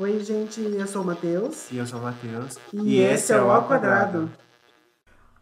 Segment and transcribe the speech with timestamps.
[0.00, 1.70] Oi, gente, eu sou o Matheus.
[1.70, 2.56] E eu sou o Matheus.
[2.72, 4.30] E, esse é o Ao Quadrado.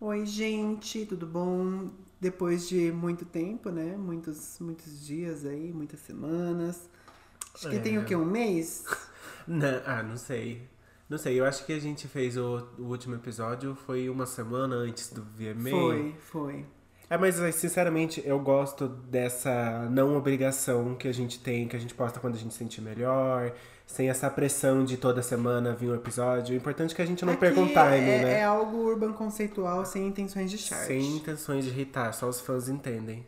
[0.00, 1.90] Oi, gente, tudo bom?
[2.20, 3.96] Depois de muito tempo, né?
[3.96, 6.90] Muitos, muitos dias aí, muitas semanas.
[7.54, 7.78] Acho que É.
[7.78, 8.16] tem o quê?
[8.16, 8.84] Um mês?
[9.46, 10.68] Não, ah, não sei.
[11.08, 14.74] Não sei, eu acho que a gente fez o, o último episódio foi uma semana
[14.74, 15.70] antes do VMA.
[15.70, 16.66] Foi, foi.
[17.10, 21.94] É, mas sinceramente eu gosto dessa não obrigação que a gente tem, que a gente
[21.94, 23.52] posta quando a gente se sentir melhor,
[23.86, 26.54] sem essa pressão de toda semana vir um episódio.
[26.54, 28.32] O importante é que a gente não Aqui perca um time, é, né?
[28.40, 30.86] É algo urban conceitual, sem intenções de chart.
[30.86, 33.24] Sem intenções de irritar, só os fãs entendem.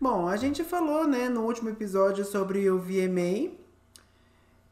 [0.00, 3.52] Bom, a gente falou, né, no último episódio sobre o VMA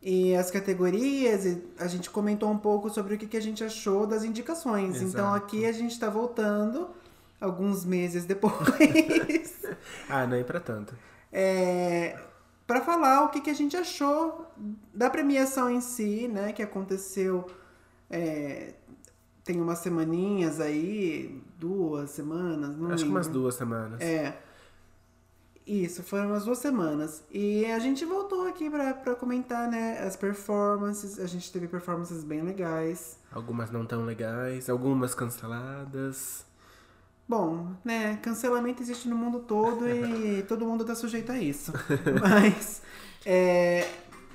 [0.02, 3.62] e as categorias, e a gente comentou um pouco sobre o que, que a gente
[3.62, 4.96] achou das indicações.
[4.96, 5.36] Então Exato.
[5.36, 6.88] aqui a gente tá voltando
[7.40, 8.54] alguns meses depois
[10.08, 10.94] Ah, não é pra tanto.
[11.32, 12.18] é,
[12.66, 14.46] para falar o que, que a gente achou
[14.92, 17.46] da premiação em si, né, que aconteceu
[18.10, 18.74] é,
[19.44, 23.40] tem umas semaninhas aí, duas semanas, não acho que umas lembro.
[23.42, 24.00] duas semanas.
[24.00, 24.36] É.
[25.66, 27.22] Isso, foram umas duas semanas.
[27.30, 31.18] E a gente voltou aqui pra comentar, né, as performances.
[31.18, 33.18] A gente teve performances bem legais.
[33.30, 36.46] Algumas não tão legais, algumas canceladas.
[37.28, 41.72] Bom, né, cancelamento existe no mundo todo e todo mundo tá sujeito a isso.
[42.22, 42.80] Mas,
[43.26, 43.86] é,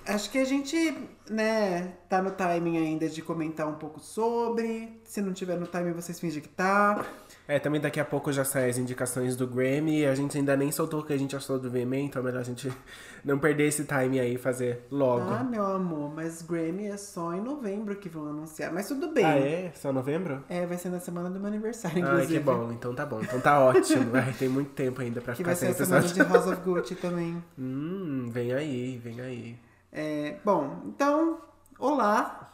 [0.06, 0.96] acho que a gente,
[1.28, 5.02] né, tá no timing ainda de comentar um pouco sobre.
[5.06, 7.04] Se não tiver no timing, vocês fingem que tá.
[7.46, 10.72] É, também daqui a pouco já saem as indicações do Grammy a gente ainda nem
[10.72, 12.72] soltou o que a gente achou do VMA, então é melhor a gente
[13.24, 15.30] não perder esse time aí e fazer logo.
[15.30, 18.72] Ah, meu amor, mas Grammy é só em novembro que vão anunciar.
[18.72, 19.26] Mas tudo bem.
[19.26, 19.72] Ah, é?
[19.76, 20.42] Só novembro?
[20.48, 22.34] É, vai ser na semana do meu aniversário, inclusive.
[22.34, 22.72] que bom.
[22.72, 23.22] Então tá bom.
[23.22, 24.12] Então tá ótimo.
[24.16, 26.26] Ai, tem muito tempo ainda pra Que ficar vai ser sem a semana episódio.
[26.26, 27.44] de House of Gucci também.
[27.60, 29.60] Hum, vem aí, vem aí.
[29.92, 31.40] É, bom, então,
[31.78, 32.54] olá.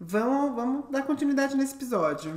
[0.00, 2.34] Vamos, vamos dar continuidade nesse episódio.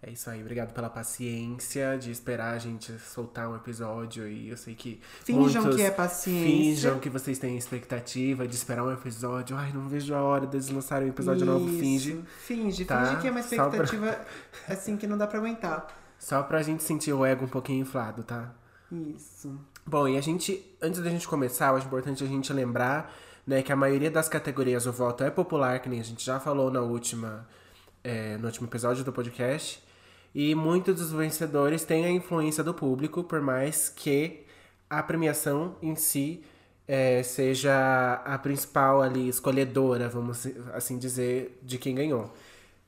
[0.00, 0.40] É isso aí.
[0.40, 5.70] Obrigado pela paciência de esperar a gente soltar um episódio e eu sei que Finjam
[5.74, 6.46] que é paciência.
[6.46, 9.56] Finjam que vocês têm expectativa de esperar um episódio.
[9.56, 11.68] Ai, não vejo a hora deles lançarem um episódio novo.
[11.68, 12.24] Isso, Finge.
[12.38, 13.06] Finge, Tá?
[13.06, 14.20] finge que é uma Só pra- expectativa
[14.68, 15.88] assim que não dá pra aguentar.
[16.16, 18.52] Só pra gente sentir o ego um pouquinho inflado, tá?
[18.92, 19.58] Isso.
[19.84, 23.12] Bom, e a gente, antes da gente começar, eu acho importante a gente lembrar,
[23.46, 26.38] né, que a maioria das categorias o voto é popular, que nem a gente já
[26.38, 27.46] falou na última,
[28.04, 29.82] é, no último episódio do podcast.
[30.34, 34.44] E muitos dos vencedores têm a influência do público, por mais que
[34.88, 36.42] a premiação em si
[36.86, 42.32] é, seja a principal ali, escolhedora, vamos assim dizer, de quem ganhou.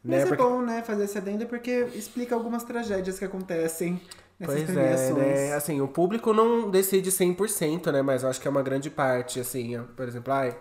[0.02, 0.22] Mas né?
[0.22, 4.00] é Porque- bom, né, fazer esse adendo porque explica algumas tragédias que acontecem
[4.38, 5.16] nessas Pois é, premiações.
[5.18, 5.52] né?
[5.54, 8.00] Assim, o público não decide 100%, né?
[8.00, 9.78] Mas eu acho que é uma grande parte, assim.
[9.94, 10.56] Por exemplo, ai,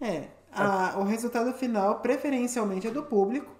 [0.00, 3.50] É, a- o resultado final preferencialmente é do público,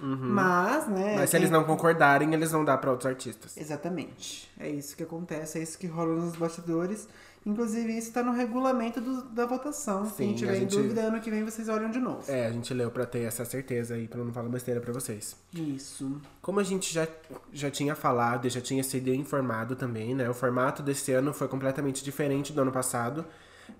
[0.00, 1.12] mas, né...
[1.12, 1.14] Uhum.
[1.16, 3.56] mas se tem- eles não concordarem, eles vão dar pra outros artistas.
[3.56, 4.50] Exatamente.
[4.58, 7.08] É isso que acontece, é isso que rola nos bastidores.
[7.46, 10.04] Inclusive, isso tá no regulamento do- da votação.
[10.04, 12.20] Se Sim, tiver a em gente- dúvida, ano que vem vocês olham de novo.
[12.30, 15.34] É, a gente leu pra ter essa certeza aí, pra não falar besteira pra vocês.
[15.54, 16.20] Isso.
[16.42, 17.06] Como a gente já,
[17.52, 20.28] já tinha falado e já tinha sido informado também, né?
[20.28, 23.24] O formato desse ano foi completamente diferente do ano passado,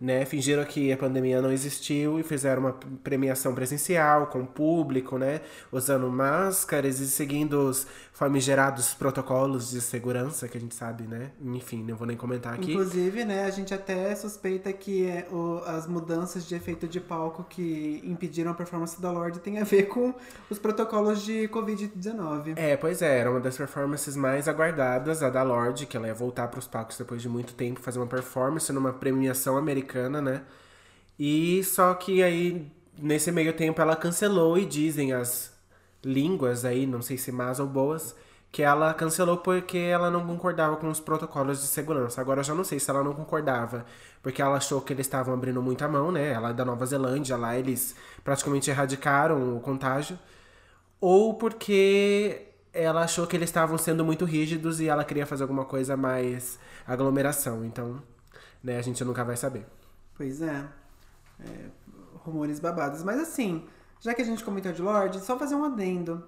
[0.00, 0.24] né?
[0.24, 2.72] Fingiram que a pandemia não existiu e fizeram uma
[3.02, 5.40] premiação presencial com o público, né?
[5.72, 11.30] Usando máscaras e seguindo os famigerados protocolos de segurança que a gente sabe, né?
[11.40, 12.72] Enfim, não vou nem comentar aqui.
[12.72, 17.44] Inclusive, né, a gente até suspeita que é, o- as mudanças de efeito de palco
[17.48, 20.12] que impediram a performance da Lorde tem a ver com
[20.50, 22.54] os protocolos de Covid-19.
[22.56, 26.14] É, pois é, era uma das performances mais aguardadas, a da Lorde, que ela ia
[26.14, 29.77] voltar para os palcos depois de muito tempo, fazer uma performance numa premiação americana,
[30.22, 30.42] né?
[31.18, 35.52] E só que aí, nesse meio tempo, ela cancelou e dizem as
[36.04, 38.14] línguas aí, não sei se más ou boas,
[38.50, 42.20] que ela cancelou porque ela não concordava com os protocolos de segurança.
[42.20, 43.84] Agora eu já não sei se ela não concordava
[44.22, 46.32] porque ela achou que eles estavam abrindo muita mão, né?
[46.32, 47.94] Ela é da Nova Zelândia, lá eles
[48.24, 50.18] praticamente erradicaram o contágio
[51.00, 55.64] ou porque ela achou que eles estavam sendo muito rígidos e ela queria fazer alguma
[55.64, 57.64] coisa mais aglomeração.
[57.64, 58.02] Então,
[58.62, 59.66] né, a gente nunca vai saber.
[60.16, 60.64] Pois é.
[61.40, 61.68] É,
[62.24, 63.02] Rumores babados.
[63.02, 63.64] Mas assim,
[64.00, 66.24] já que a gente comentou de Lorde, só fazer um adendo.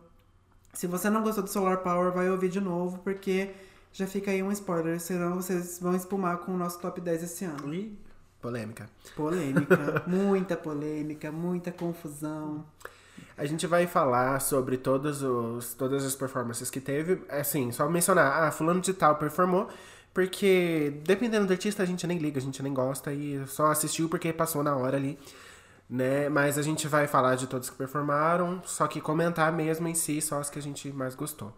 [0.72, 3.52] Se você não gostou do Solar Power, vai ouvir de novo, porque
[3.92, 7.44] já fica aí um spoiler, senão vocês vão espumar com o nosso top 10 esse
[7.44, 7.74] ano.
[7.74, 7.98] Ih,
[8.40, 8.88] polêmica.
[9.16, 12.64] Polêmica, muita polêmica, muita confusão.
[13.36, 17.22] A gente vai falar sobre todos os, todas as performances que teve.
[17.28, 19.68] Assim, só mencionar, ah, fulano de tal performou,
[20.12, 24.08] porque dependendo do artista a gente nem liga, a gente nem gosta e só assistiu
[24.08, 25.18] porque passou na hora ali.
[25.88, 26.28] né?
[26.28, 30.20] Mas a gente vai falar de todos que performaram, só que comentar mesmo em si,
[30.20, 31.52] só as que a gente mais gostou.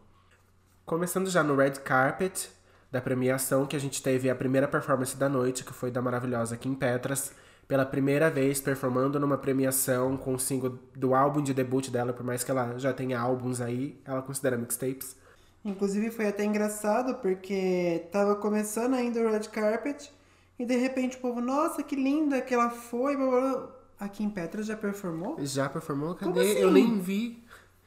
[0.86, 2.50] Começando já no red carpet
[2.90, 6.56] da premiação, que a gente teve a primeira performance da noite, que foi da maravilhosa
[6.56, 7.32] Kim Petras,
[7.68, 12.24] pela primeira vez performando numa premiação com o single do álbum de debut dela, por
[12.24, 15.16] mais que ela já tenha álbuns aí, ela considera mixtapes.
[15.64, 20.12] Inclusive foi até engraçado porque tava começando ainda o red carpet
[20.58, 23.16] e de repente o povo, nossa, que linda que ela foi.
[23.16, 23.68] blá, blá, blá.
[24.00, 25.36] A Kim Petras já performou?
[25.40, 26.14] Já performou?
[26.16, 26.40] Cadê?
[26.40, 26.58] Assim?
[26.58, 27.44] Eu nem vi.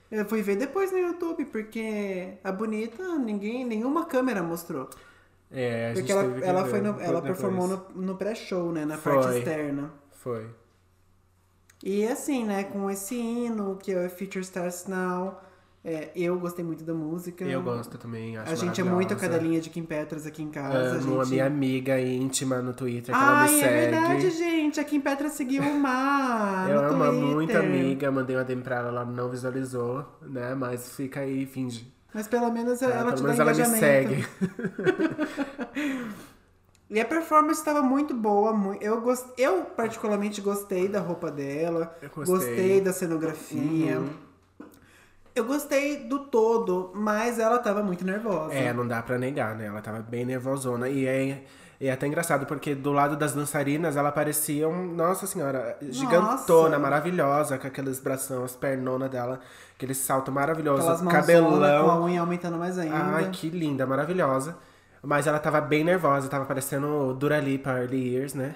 [0.10, 4.90] Eu fui ver depois no YouTube, porque a bonita ninguém, nenhuma câmera mostrou.
[5.52, 8.86] É, a gente Porque ela, ela, foi no- ela performou no, no pré-show, né?
[8.86, 9.14] Na Foi.
[9.14, 9.92] parte externa.
[10.14, 10.48] Foi.
[11.84, 15.40] E assim, né, com esse hino, que é o Future Stars Now,
[15.88, 17.46] é, eu gostei muito da música.
[17.46, 20.50] Eu gosto também, acho A gente é muito a cadelinha de Kim Petras aqui em
[20.50, 20.98] casa.
[20.98, 21.34] Amo a gente...
[21.34, 23.66] minha amiga íntima no Twitter, que ela me Ai, segue.
[23.66, 24.80] é verdade, gente.
[24.80, 27.28] A Kim Petras seguiu o Mar Eu amo a Twitter.
[27.28, 30.56] muito amiga, mandei uma DM pra ela, ela não visualizou, né?
[30.56, 31.94] Mas fica aí finge.
[32.12, 34.26] Mas pelo menos ela, É, te pelo menos dá ela me segue.
[36.88, 38.54] E a performance estava muito boa.
[38.80, 39.26] Eu, gost...
[39.40, 41.98] eu particularmente gostei da roupa dela.
[42.00, 42.80] Eu gostei.
[42.80, 44.00] da cenografia.
[44.00, 44.25] Uhum.
[45.36, 48.54] Eu gostei do todo, mas ela tava muito nervosa.
[48.54, 49.66] É, não dá pra negar, né?
[49.66, 50.88] Ela tava bem nervosona.
[50.88, 51.44] E é,
[51.80, 56.80] é até engraçado, porque do lado das dançarinas, ela parecia um, nossa senhora, gigantona, Nossa.
[56.80, 59.42] maravilhosa, com aqueles bração, as pernonas dela,
[59.76, 61.86] aquele salto maravilhoso, Aquelas cabelão.
[61.86, 62.96] com a unha aumentando mais ainda.
[62.96, 64.56] Ai, que linda, maravilhosa.
[65.06, 68.56] Mas ela tava bem nervosa, tava parecendo Dura Lipa Early Years, né?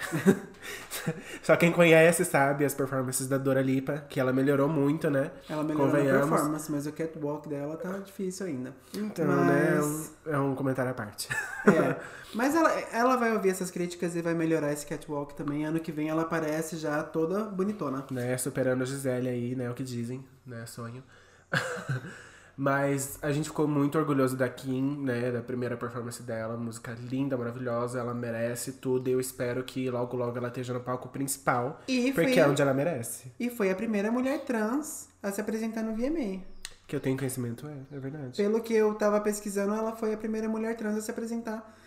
[1.44, 5.32] Só quem conhece sabe as performances da Dura Lipa, que ela melhorou muito, né?
[5.48, 8.74] Ela melhorou a performance, mas o catwalk dela tá difícil ainda.
[8.96, 9.78] Então, Mas- né?
[9.78, 11.30] É um, é um comentário à parte.
[11.68, 11.96] É.
[12.32, 15.66] Mas ela, ela vai ouvir essas críticas e vai melhorar esse catwalk também.
[15.66, 18.06] Ano que vem ela aparece já toda bonitona.
[18.12, 18.38] né?
[18.38, 19.70] Superando a Gisele aí, né?
[19.70, 20.64] O que dizem, né?
[20.68, 21.04] Sonho.
[22.62, 25.32] Mas a gente ficou muito orgulhoso da Kim, né?
[25.32, 26.58] Da primeira performance dela.
[26.58, 28.00] Música linda, maravilhosa.
[28.00, 29.08] Ela merece tudo.
[29.08, 31.80] E eu espero que logo, logo ela esteja no palco principal.
[31.88, 33.32] E porque foi, é onde ela merece.
[33.40, 36.44] e foi a primeira mulher trans a se apresentar no VMA.
[36.86, 38.36] Que eu tenho conhecimento, é, é verdade.
[38.36, 41.80] Pelo que eu tava pesquisando, ela foi a primeira mulher trans a se apresentar.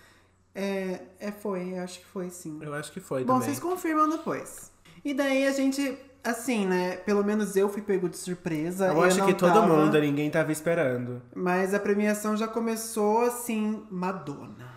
[0.55, 2.59] É, é foi, acho que foi sim.
[2.63, 3.49] Eu acho que foi Bom, também.
[3.49, 4.73] vocês confirmam depois.
[5.05, 6.97] E daí a gente, assim, né?
[6.99, 8.87] Pelo menos eu fui pego de surpresa.
[8.89, 11.21] Eu acho não que todo tava, mundo, ninguém tava esperando.
[11.35, 14.73] Mas a premiação já começou assim, Madonna.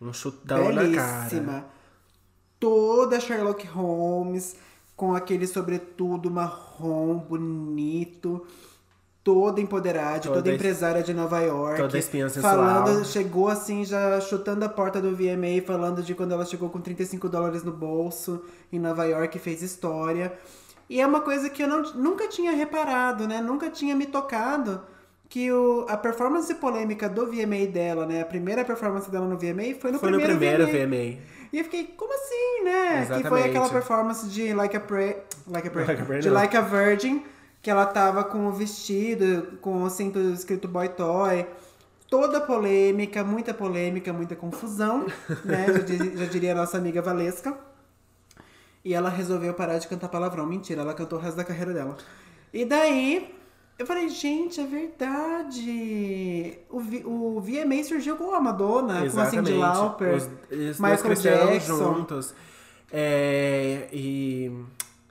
[0.00, 1.18] Um chutão na cara.
[1.28, 1.64] Belíssima.
[2.60, 4.56] Toda Sherlock Holmes,
[4.96, 8.44] com aquele sobretudo marrom bonito.
[9.22, 11.76] Toda empoderada, toda, Toda es- empresária de Nova York.
[11.82, 12.54] toda espinha sensual.
[12.56, 16.80] Falando, chegou assim, já chutando a porta do VMA, falando de quando ela chegou com
[16.80, 18.42] 35 dólares no bolso
[18.72, 20.32] em Nova York e fez história.
[20.88, 23.40] E é uma coisa que eu não, nunca tinha reparado, né?
[23.40, 24.80] Nunca tinha me tocado.
[25.28, 28.22] Que o, a performance polêmica do VMA dela, né?
[28.22, 30.86] A primeira performance dela no VMA foi no Foi no primeiro, primeiro VMA.
[30.86, 31.18] VMA.
[31.52, 33.00] E eu fiquei, como assim, né?
[33.00, 33.48] Que foi Exatamente.
[33.48, 35.24] aquela performance de Like a Prayer.
[35.46, 35.88] Like a Prayer.
[35.88, 36.34] Like a Prayer, de não.
[36.34, 37.24] Like a Virgin,
[37.60, 41.46] que ela tava com o vestido, com o cinto escrito Boy Toy.
[42.08, 45.06] Toda polêmica, muita polêmica, muita confusão,
[45.44, 45.66] né?
[45.86, 47.54] Já, já diria a nossa amiga Valesca.
[48.84, 50.46] E ela resolveu parar de cantar palavrão.
[50.46, 51.96] Mentira, ela cantou o resto da carreira dela.
[52.52, 53.34] E daí,
[53.78, 56.58] eu falei, gente, é verdade.
[56.70, 61.14] O, V- o VMA surgiu com a Madonna, com a Cindy Lauper, Os, os Michael
[61.14, 61.76] Jackson.
[61.94, 62.34] juntos.
[62.90, 64.50] É, e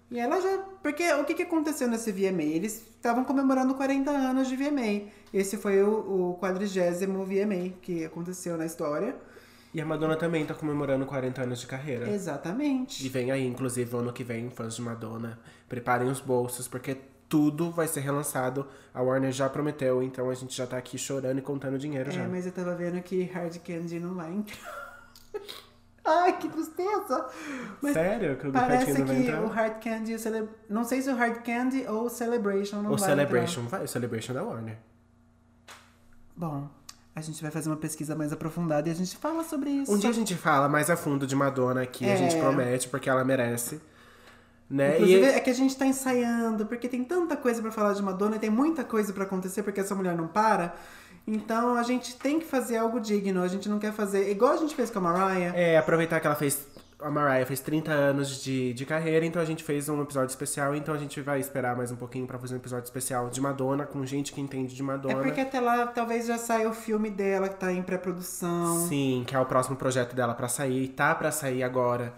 [0.09, 0.57] E ela já.
[0.81, 2.41] Porque o que, que aconteceu nesse VMA?
[2.43, 5.09] Eles estavam comemorando 40 anos de VMA.
[5.33, 5.89] Esse foi o,
[6.31, 9.15] o quadrigésimo VMA que aconteceu na história.
[9.77, 12.09] E a Madonna também tá comemorando 40 anos de carreira.
[12.09, 13.07] E Exatamente.
[13.09, 15.37] vem aí, inclusive, ano que vem, fãs de Madonna.
[15.69, 16.97] Preparem os bolsos, porque
[17.29, 18.65] tudo vai ser relançado.
[18.91, 22.23] A Warner já prometeu, então a gente já tá aqui chorando e contando dinheiro já.
[22.23, 24.97] É, mas eu tava vendo que Hard Candy não vai entrar.
[26.03, 27.29] Ai, que tristeza!
[27.79, 28.35] Mas Sério?
[28.35, 29.43] Que o parece que entrar?
[29.43, 30.49] o Hard Candy e o Cele...
[30.67, 33.87] Não sei se o Hard Candy ou o Celebration não O vai Celebration vai, o
[33.87, 34.71] Celebration da Warner.
[34.73, 34.83] entrar.
[36.35, 36.69] Bom,
[37.17, 39.91] a gente vai fazer uma pesquisa mais aprofundada e a gente fala sobre isso.
[39.91, 42.15] Um dia a gente fala mais a fundo de Madonna aqui, a É.
[42.15, 43.81] gente promete, porque ela merece.
[44.69, 44.95] Né?
[44.97, 48.03] Inclusive, E é que a gente tá ensaiando, porque tem tanta coisa pra falar de
[48.03, 50.75] Madonna e tem muita coisa pra acontecer, porque essa mulher não para.
[51.25, 54.29] Então a gente tem que fazer algo digno, a gente não quer fazer.
[54.29, 55.53] Igual a gente fez com a Mariah.
[55.55, 56.67] é, aproveitar que ela fez.
[56.99, 60.75] A Mariah fez 30 anos de, de carreira, então a gente fez um episódio especial.
[60.75, 63.85] Então a gente vai esperar mais um pouquinho pra fazer um episódio especial de Madonna,
[63.85, 65.21] com gente que entende de É Madonna.
[65.21, 68.87] porque até lá talvez já saia o filme dela que tá em pré-produção.
[68.87, 72.13] Sim, que é o próximo projeto dela pra sair, tá pra sair agora.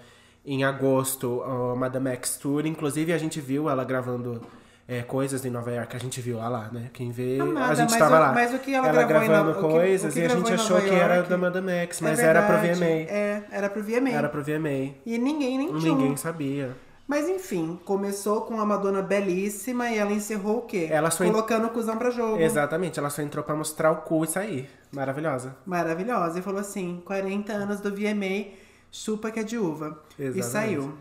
[0.45, 2.65] em agosto a Madame X Tour.
[2.65, 4.41] Inclusive, a gente viu ela gravando
[4.89, 5.95] é, coisas em Nova York.
[5.95, 6.89] A gente viu ela lá, né?
[6.91, 8.31] Quem vê, Amada, a gente mas tava o- lá.
[8.33, 10.53] mas o que ela gravou em gravando Nova- que- coisas o que e a gente
[10.53, 12.85] achou que era da Madame X, mas É era pro VMA.
[12.85, 14.09] É, era pro VMA.
[14.09, 14.95] Era pro VMA.
[15.05, 15.93] E ninguém nem tinha.
[15.93, 16.75] Ninguém sabia.
[17.07, 20.87] Mas enfim, começou com a Madonna belíssima e ela encerrou o quê?
[20.91, 22.39] Ela só en- Colocando o cuzão pra jogo.
[22.39, 24.69] Exatamente, ela só entrou pra mostrar o cu e sair.
[24.91, 25.55] Maravilhosa.
[25.65, 26.37] Maravilhosa.
[26.37, 28.51] E falou assim: 40 anos do VMA,
[28.91, 29.99] chupa que é de uva.
[30.19, 30.47] E Exatamente.
[30.51, 30.93] saiu.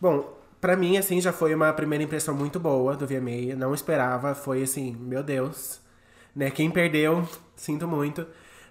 [0.00, 3.54] Bom, pra mim, assim, já foi uma primeira impressão muito boa do VMA.
[3.56, 5.80] Não esperava, foi assim, meu Deus.
[6.34, 6.50] Né?
[6.50, 7.26] Quem perdeu,
[7.56, 8.26] sinto muito.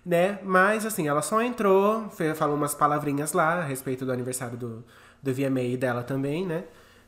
[0.05, 0.39] Né?
[0.43, 4.86] Mas, assim, ela só entrou, falou umas palavrinhas lá a respeito do aniversário do,
[5.22, 6.63] do VMA dela também, né?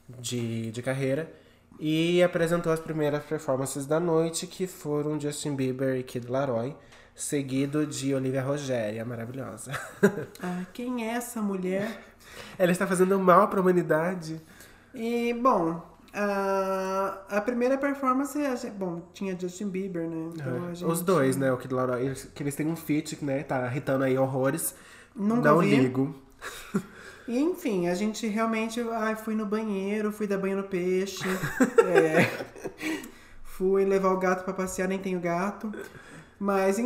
[0.08, 1.32] De, de carreira.
[1.80, 6.76] E apresentou as primeiras performances da noite, que foram Justin Bieber e Kid Laroi,
[7.16, 9.72] seguido de Olivia Rogéria, maravilhosa.
[10.44, 12.02] Ah, quem é essa mulher?
[12.58, 14.42] Ela está fazendo mal pra humanidade.
[14.94, 15.82] E, bom,
[16.14, 20.30] a, a primeira performance, a gente- bom, tinha Justin Bieber, né?
[20.36, 20.86] Então a gente...
[20.90, 21.52] Os dois, né?
[21.52, 23.44] O Kid Laroi, eles- que eles têm um feat, né?
[23.44, 24.76] Tá irritando aí horrores.
[25.16, 25.76] Nunca Não vi.
[25.76, 26.16] ligo.
[27.28, 28.82] E enfim, a gente realmente.
[28.92, 31.24] Ai, fui no banheiro, fui dar banho no peixe.
[31.86, 32.30] é,
[33.44, 35.72] fui levar o gato pra passear, nem tenho gato.
[36.40, 36.80] Mas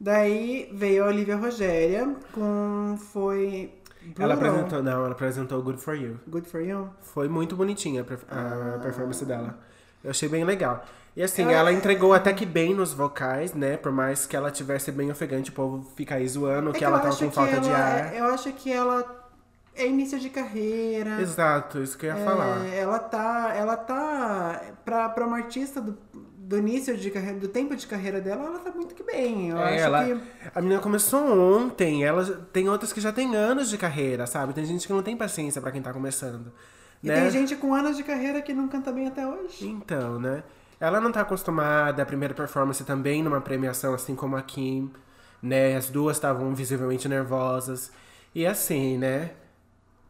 [0.00, 2.96] Daí veio a Olivia Rogéria com.
[3.12, 3.72] Foi.
[4.18, 6.18] Ela apresentou, não, ela apresentou Good For You.
[6.28, 6.90] Good for you?
[7.00, 9.58] Foi muito bonitinha a a performance dela.
[10.02, 10.84] Eu achei bem legal.
[11.16, 13.76] E assim, Ela- ela entregou até que bem nos vocais, né?
[13.76, 16.96] Por mais que ela tivesse bem ofegante, o povo fica aí zoando É que ela
[16.96, 18.14] eu tava acho com que falta de ela- ar.
[18.16, 19.04] Eu acho que ela
[19.74, 21.20] é início de carreira.
[21.20, 22.66] Exato, isso que eu ia É, falar.
[22.66, 23.52] Ela tá.
[23.54, 24.60] Ela tá.
[24.84, 25.96] Pra, pra uma artista do,
[26.52, 29.48] do início de carreira, do tempo de carreira dela, ela tá muito que bem.
[29.50, 30.20] Eu É, acho ela- que.
[30.54, 31.20] A menina começou
[31.56, 34.52] ontem, ela tem outras que já tem anos de carreira, sabe?
[34.52, 36.52] Tem gente que não tem paciência pra quem tá começando.
[37.02, 37.20] E né?
[37.22, 39.66] tem gente com anos de carreira que não canta bem até hoje.
[39.66, 40.42] Então, né?
[40.78, 44.90] Ela não tá acostumada, a primeira performance também numa premiação, assim como a Kim,
[45.42, 45.76] né?
[45.76, 47.90] As duas estavam visivelmente nervosas.
[48.34, 49.30] E assim, né?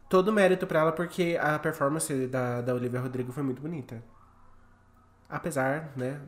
[0.09, 4.03] Todo mérito pra ela, porque a performance da, da Olivia Rodrigo foi muito bonita.
[5.35, 6.19] Apesar, né?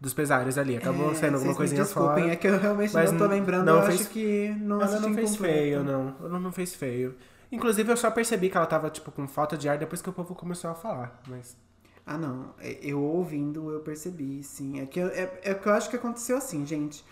[0.00, 0.76] Dos pesares ali.
[0.76, 2.32] Acabou É, sendo alguma coisinha desculpem, fora.
[2.32, 3.64] é que eu realmente não tô lembrando.
[3.66, 6.16] não eu fez- acho que não Ela não fez feio, não.
[6.20, 7.14] Ela não fez feio.
[7.52, 10.12] Inclusive, eu só percebi que ela tava, tipo, com falta de ar depois que o
[10.12, 11.22] povo começou a falar.
[11.28, 11.56] Mas.
[12.04, 12.52] Ah, não.
[12.58, 14.80] É, Eu ouvindo, eu percebi, sim.
[14.80, 17.04] É que eu, é, é que eu acho que aconteceu assim, gente.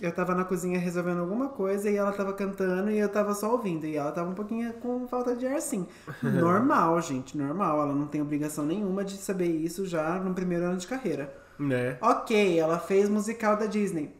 [0.00, 3.52] Eu tava na cozinha resolvendo alguma coisa e ela tava cantando e eu tava só
[3.52, 3.86] ouvindo.
[3.86, 5.86] E ela tava um pouquinho com falta de ar, sim.
[6.22, 7.82] Normal, gente, normal.
[7.82, 11.34] Ela não tem obrigação nenhuma de saber isso já no primeiro ano de carreira.
[11.58, 11.98] Né?
[12.00, 14.14] Ok, ela fez musical da Disney.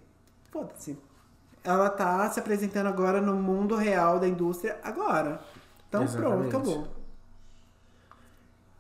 [0.51, 0.99] Foda-se.
[1.65, 5.41] Ela tá se apresentando agora no mundo real da indústria agora.
[5.89, 6.57] Então pronto, Exatamente.
[6.57, 7.00] acabou.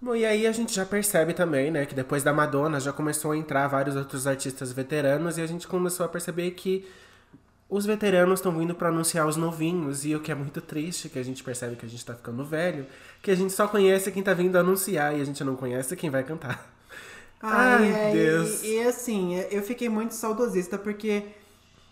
[0.00, 3.32] Bom, e aí a gente já percebe também, né, que depois da Madonna já começou
[3.32, 6.88] a entrar vários outros artistas veteranos e a gente começou a perceber que
[7.68, 11.18] os veteranos estão vindo pra anunciar os novinhos e o que é muito triste, que
[11.18, 12.86] a gente percebe que a gente tá ficando velho,
[13.22, 16.10] que a gente só conhece quem tá vindo anunciar e a gente não conhece quem
[16.10, 16.72] vai cantar.
[17.42, 18.76] Ai, e- Deus.
[18.76, 21.24] E, assim, eu fiquei muito saudosista porque,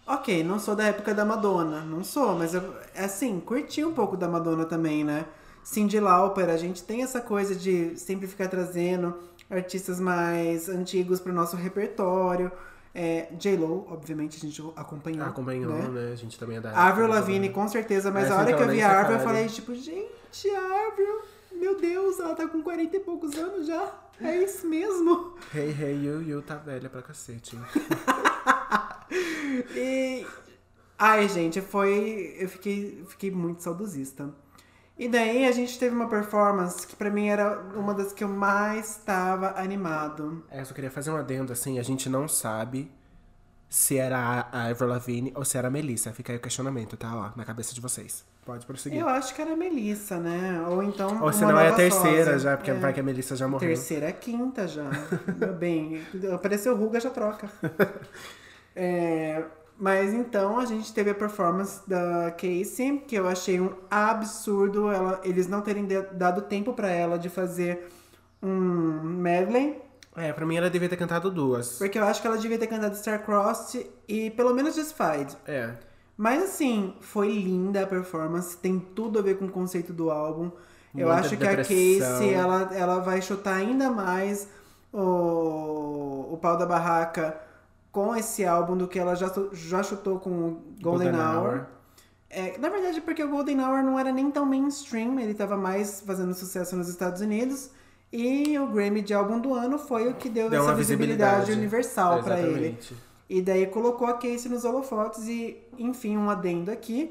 [0.07, 2.63] ok, não sou da época da Madonna, não sou, mas eu,
[2.97, 5.27] assim, curti um pouco da Madonna também, né?
[5.69, 9.15] Cindy Lauper, a gente tem essa coisa de sempre ficar trazendo
[9.51, 12.51] artistas mais antigos pro nosso repertório.
[12.95, 15.27] É, J-Lo, obviamente, a gente acompanhou.
[15.27, 15.89] Acompanhou, né?
[15.89, 16.13] né?
[16.15, 18.71] A gente também é da Avril Lavigne, com certeza, mas Essa a hora então, que
[18.71, 19.37] eu vi a Avril, eu fale.
[19.37, 21.21] falei, tipo, gente, a Avril,
[21.53, 23.93] meu Deus, ela tá com 40 e poucos anos já.
[24.23, 25.35] É isso mesmo.
[25.55, 27.59] Hey, hey, you, you tá velha pra cacete.
[29.75, 30.27] E.
[30.99, 32.37] Ai, gente, foi.
[32.39, 34.29] Eu fiquei, fiquei muito saudosista.
[34.99, 38.29] E daí a gente teve uma performance que pra mim era uma das que eu
[38.29, 40.45] mais estava animado.
[40.51, 42.91] É, eu só queria fazer um adendo, assim, a gente não sabe
[43.69, 44.19] se era
[44.51, 46.13] a Avril Lavigne ou se era a Melissa.
[46.13, 47.15] Fica aí o questionamento, tá?
[47.15, 48.25] Ó, na cabeça de vocês.
[48.45, 48.99] Pode prosseguir.
[48.99, 50.65] Eu acho que era a Melissa, né?
[50.69, 51.23] Ou então.
[51.23, 52.39] Ou se não é a terceira sósia.
[52.39, 52.75] já, porque É.
[52.75, 53.69] vai que a Melissa já morreu.
[53.69, 54.89] Terceira é quinta já.
[55.61, 56.03] Bem,
[56.35, 57.49] apareceu ruga, já troca.
[58.81, 59.43] É,
[59.79, 65.21] mas então a gente teve a performance da Casey, que eu achei um absurdo ela,
[65.25, 67.89] eles não terem de- dado tempo pra ela de fazer
[68.43, 69.81] um medley.
[70.17, 71.79] É, pra mim ela devia ter cantado duas.
[71.79, 75.37] Porque eu acho que ela devia ter cantado Star-Crossed e pelo menos Justified.
[75.47, 75.75] É.
[76.17, 80.51] Mas assim, foi linda a performance, tem tudo a ver com o conceito do álbum.
[80.97, 82.09] Eu Muita acho que a depressão.
[82.19, 84.49] Casey, ela, ela vai chutar ainda mais
[84.93, 87.39] o, o pau da barraca
[87.91, 91.47] com esse álbum do que ela já, já chutou com o Golden, Golden Hour.
[91.47, 91.67] Hour.
[92.31, 96.03] É, na verdade, porque o Golden Hour não era nem tão mainstream, ele tava mais
[96.03, 97.71] fazendo sucesso nos Estados Unidos.
[98.13, 101.53] E o Grammy de álbum do ano foi o que deu, Deu essa visibilidade, visibilidade.
[101.53, 102.79] universal pra ele.
[103.29, 107.11] E daí colocou a Casey nos holofotes e, enfim, um adendo aqui,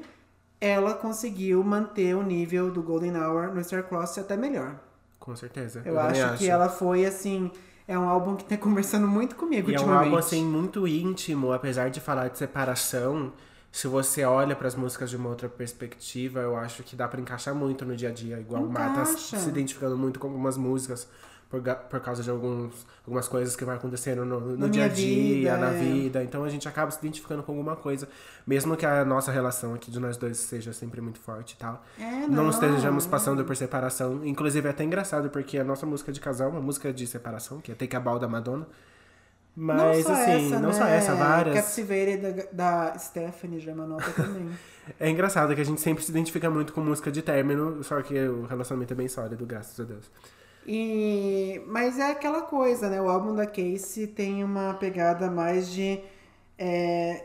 [0.60, 4.74] ela conseguiu manter o nível do Golden Hour no Starcross e até melhor.
[5.20, 5.82] Com certeza.
[5.84, 7.50] Eu, também acho, que ela foi, assim,
[7.88, 10.04] é um álbum que tá conversando muito comigo E é um ultimamente.
[10.06, 13.32] álbum, assim, muito íntimo, apesar de falar de separação.
[13.72, 17.54] Se você olha pras músicas de uma outra perspectiva, eu acho que dá pra encaixar
[17.54, 18.38] muito no dia a dia.
[18.38, 19.38] Igual o Mar tá Encaixa.
[19.38, 21.08] se identificando muito com algumas músicas
[21.48, 24.88] por, por causa de alguns, algumas coisas que vai acontecendo no, no Na dia a
[24.88, 25.78] dia, vida, na é.
[25.78, 26.22] vida.
[26.22, 28.08] Então a gente acaba se identificando com alguma coisa.
[28.46, 31.82] Mesmo que a nossa relação aqui de nós dois seja sempre muito forte e tal.
[31.98, 33.08] É, não, não, estejamos é.
[33.08, 34.24] passando por separação.
[34.24, 37.60] Inclusive é até engraçado, porque a nossa música de casal é uma música de separação,
[37.60, 38.66] que é Take a Ball da Madonna.
[39.56, 40.74] Mas não assim, essa, não né?
[40.74, 41.56] só essa, várias.
[41.56, 44.50] Captivated da, da Stephanie Germanotta também.
[44.98, 48.18] É engraçado que a gente sempre se identifica muito com música de término, só que
[48.26, 50.10] o relacionamento é bem sólido, graças a Deus.
[50.68, 53.00] E, mas é aquela coisa, né?
[53.00, 55.98] O álbum da Casey tem uma pegada mais de
[56.58, 57.24] é,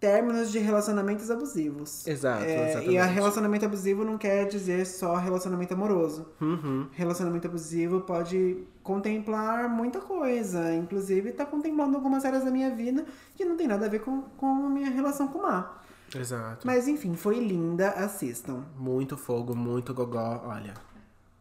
[0.00, 2.06] términos de relacionamentos abusivos.
[2.06, 2.90] Exato, É, exatamente.
[2.92, 6.26] E a relacionamento abusivo não quer dizer só relacionamento amoroso.
[6.40, 6.86] Uhum.
[6.92, 10.74] Relacionamento abusivo pode contemplar muita coisa.
[10.74, 13.04] Inclusive, tá contemplando algumas áreas da minha vida
[13.36, 15.84] que não tem nada a ver com, com a minha relação com o mar.
[16.16, 16.66] Exato.
[16.66, 18.64] Mas enfim, foi linda, assistam.
[18.78, 20.74] Muito fogo, muito gogó, olha.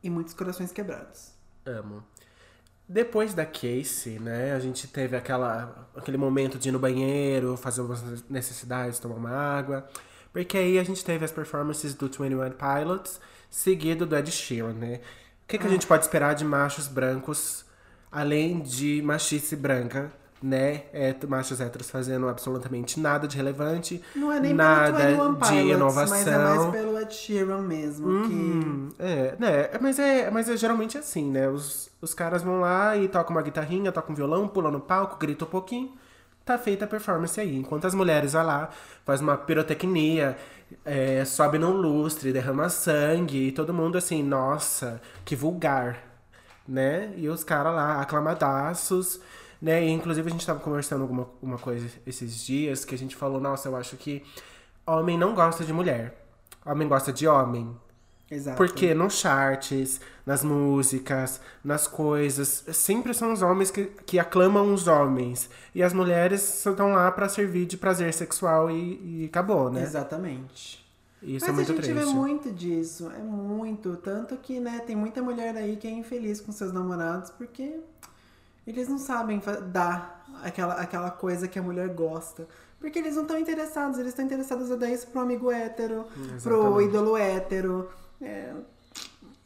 [0.02, 1.32] E muitos corações quebrados.
[1.66, 2.04] Amo.
[2.88, 7.82] Depois da Casey, né, a gente teve aquela, aquele momento de ir no banheiro, fazer
[7.82, 9.88] algumas necessidades, tomar uma água.
[10.34, 15.02] Porque aí a gente teve as performances do 21 Pilots, seguido do Ed Sheeran, né?
[15.44, 17.66] O que, que a gente pode esperar de machos brancos,
[18.12, 20.84] além de machice branca, né?
[20.94, 25.50] É, machos héteros fazendo absolutamente nada de relevante, Não é nem nada pelo 21 de
[25.50, 26.18] Pilots, inovação.
[26.18, 28.24] mas é mais pelo Ed Sheeran mesmo.
[28.24, 28.34] Que...
[28.34, 29.70] Hum, é, né?
[29.82, 31.50] Mas é, mas é geralmente assim, né?
[31.50, 35.18] Os, os caras vão lá e tocam uma guitarrinha, tocam um violão, pulam no palco,
[35.20, 35.94] gritam um pouquinho.
[36.46, 37.58] Tá feita a performance aí.
[37.58, 38.70] Enquanto as mulheres vão lá,
[39.06, 40.36] faz uma pirotecnia,
[40.86, 46.00] é, sobe no lustre, derrama sangue, e todo mundo assim, nossa, que vulgar,
[46.68, 47.14] né?
[47.18, 49.20] E os caras lá, aclamadaços,
[49.62, 49.84] né?
[49.86, 53.40] E inclusive a gente tava conversando alguma uma coisa esses dias que a gente falou,
[53.40, 54.24] nossa, eu acho que
[54.86, 56.26] homem não gosta de mulher.
[56.66, 57.76] Homem gosta de homem.
[58.32, 58.58] Exato.
[58.58, 64.88] Porque nos charts, nas músicas, nas coisas, sempre são os homens que, que aclamam os
[64.88, 65.50] homens.
[65.74, 69.82] E as mulheres estão lá pra servir de prazer sexual e, e acabou, né?
[69.82, 70.88] Exatamente.
[71.24, 72.06] Isso Mas é muito a gente triste.
[72.06, 73.98] vê muito disso, é muito.
[73.98, 77.80] Tanto que, né, tem muita mulher aí que é infeliz com seus namorados porque
[78.70, 82.48] eles não sabem dar aquela, aquela coisa que a mulher gosta.
[82.80, 86.06] Porque eles não estão interessados, eles estão interessados a dar isso pro amigo hétero,
[86.42, 86.90] pro Exatamente.
[86.90, 87.90] ídolo hétero.
[88.22, 88.54] É,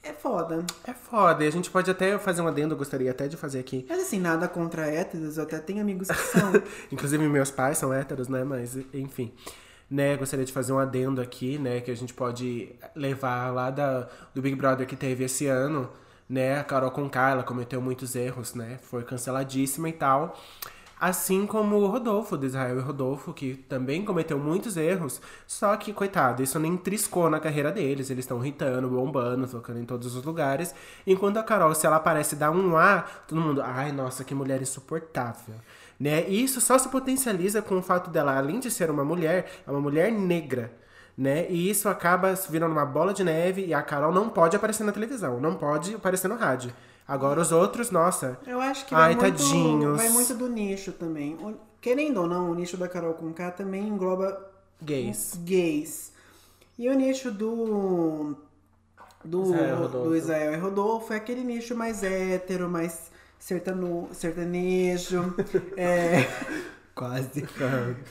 [0.04, 0.66] é foda.
[0.84, 3.60] É foda, e a gente pode até fazer um adendo, eu gostaria até de fazer
[3.60, 3.86] aqui.
[3.90, 6.52] Mas assim, nada contra héteros, eu até tenho amigos que são.
[6.92, 8.44] Inclusive, meus pais são héteros, né?
[8.44, 9.34] Mas, enfim.
[9.90, 11.80] Né, gostaria de fazer um adendo aqui, né?
[11.80, 15.90] Que a gente pode levar lá da, do Big Brother que teve esse ano,
[16.34, 16.60] né?
[16.60, 18.80] A Carol Conká, ela cometeu muitos erros, né?
[18.82, 20.36] Foi canceladíssima e tal.
[21.00, 25.22] Assim como o Rodolfo, do Israel e Rodolfo, que também cometeu muitos erros.
[25.46, 28.10] Só que, coitado, isso nem triscou na carreira deles.
[28.10, 30.74] Eles estão hitando, bombando, tocando em todos os lugares.
[31.06, 34.60] Enquanto a Carol, se ela aparece dar um A, todo mundo, ai, nossa, que mulher
[34.60, 35.56] insuportável.
[36.00, 36.28] Né?
[36.28, 39.70] E isso só se potencializa com o fato dela, além de ser uma mulher, é
[39.70, 40.83] uma mulher negra.
[41.18, 41.48] Né?
[41.50, 44.92] E isso acaba virando uma bola de neve e a Carol não pode aparecer na
[44.92, 46.74] televisão, não pode aparecer no rádio.
[47.08, 48.40] Agora os outros, nossa.
[48.48, 49.98] Eu acho que vai, Ai, muito, tadinhos.
[49.98, 51.38] vai muito do nicho também.
[51.80, 54.50] Querendo ou não, o nicho da Carol Conká também engloba
[54.82, 55.38] Gays.
[55.44, 56.12] gays.
[56.80, 58.36] E o nicho do.
[59.24, 60.10] Do Israel Rodolfo.
[60.10, 65.34] do Israel e Rodolfo é aquele nicho mais hétero, mais sertano, sertanejo.
[65.78, 66.28] é,
[66.96, 67.46] Quase.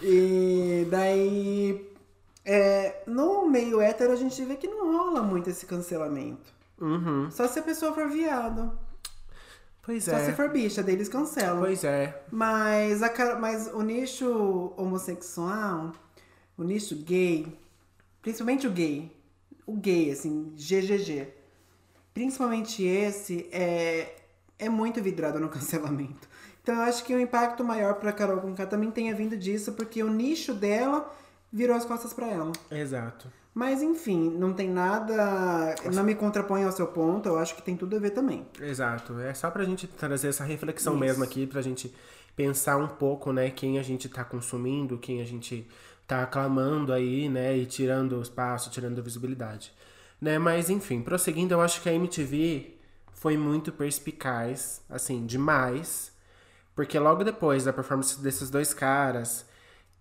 [0.03, 1.92] e daí.
[2.45, 6.53] É, no meio hétero a gente vê que não rola muito esse cancelamento.
[6.81, 7.31] Uhum.
[7.31, 8.77] Só se a pessoa for viado.
[9.83, 10.33] Pois Só se é.
[10.33, 11.59] for bicha, daí eles cancelam.
[11.59, 12.23] Pois é.
[12.31, 15.93] Mas, a, mas o nicho homossexual,
[16.57, 17.59] o nicho gay,
[18.21, 19.11] principalmente o gay,
[19.67, 21.29] o gay, assim, GGG,
[22.15, 24.15] principalmente esse, é,
[24.57, 26.29] é muito vidrado no cancelamento.
[26.63, 30.01] Então eu acho que o impacto maior pra Carol Conká também tenha vindo disso, porque
[30.01, 31.13] o nicho dela
[31.53, 32.53] virou as costas pra ela.
[32.71, 33.29] Exato.
[33.55, 35.75] Mas enfim, não tem nada.
[35.93, 38.47] Não me contrapõe ao seu ponto, eu acho que tem tudo a ver também.
[38.61, 39.21] Exato.
[39.21, 41.01] É só pra gente trazer essa reflexão Isso.
[41.01, 41.95] mesmo aqui, pra gente
[42.35, 45.69] pensar um pouco, né, quem a gente tá consumindo, quem a gente
[46.07, 49.73] tá aclamando aí, né, e tirando espaço, tirando visibilidade.
[50.19, 52.75] Né, mas enfim, prosseguindo, eu acho que a MTV
[53.13, 56.11] foi muito perspicaz, assim, demais,
[56.75, 59.45] porque logo depois da performance desses dois caras,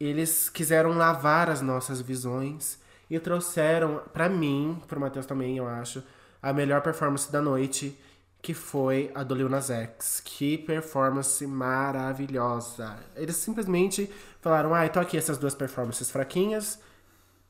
[0.03, 6.03] eles quiseram lavar as nossas visões e trouxeram para mim, pro Matheus também, eu acho,
[6.41, 7.99] a melhor performance da noite,
[8.41, 10.21] que foi a do Lil Nas X.
[10.23, 12.97] Que performance maravilhosa.
[13.15, 14.09] Eles simplesmente
[14.41, 16.79] falaram, ai, ah, toque essas duas performances fraquinhas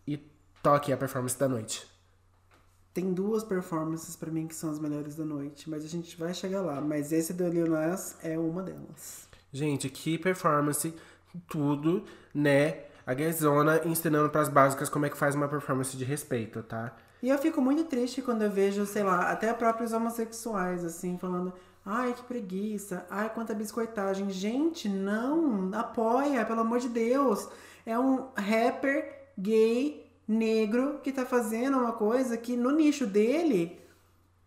[0.05, 0.17] e
[0.61, 1.87] toque a performance da noite.
[2.93, 6.33] Tem duas performances para mim que são as melhores da noite, mas a gente vai
[6.33, 6.81] chegar lá.
[6.81, 9.29] Mas esse do Lil Nas é uma delas.
[9.53, 10.93] Gente, que performance,
[11.47, 12.03] tudo,
[12.33, 12.79] né?
[13.05, 16.95] A Gayzona ensinando para as básicas como é que faz uma performance de respeito, tá?
[17.21, 21.53] E eu fico muito triste quando eu vejo, sei lá, até próprios homossexuais, assim, falando.
[21.85, 23.05] Ai, que preguiça.
[23.09, 24.29] Ai, quanta biscoitagem.
[24.29, 25.71] Gente, não.
[25.73, 27.47] Apoia, pelo amor de Deus.
[27.85, 33.79] É um rapper gay, negro, que tá fazendo uma coisa que no nicho dele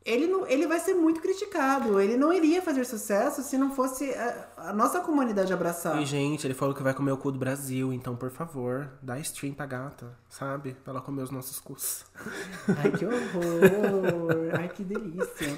[0.05, 1.99] ele, não, ele vai ser muito criticado.
[1.99, 6.01] Ele não iria fazer sucesso se não fosse a, a, nossa comunidade abraçar.
[6.01, 9.19] E, gente, ele falou que vai comer o cu do Brasil, então, por favor, dá
[9.21, 10.77] stream pra gata, sabe?
[10.85, 12.05] Pra ela comer os nossos cus.
[12.77, 14.59] Ai, que horror!
[14.59, 15.57] Ai, que delícia!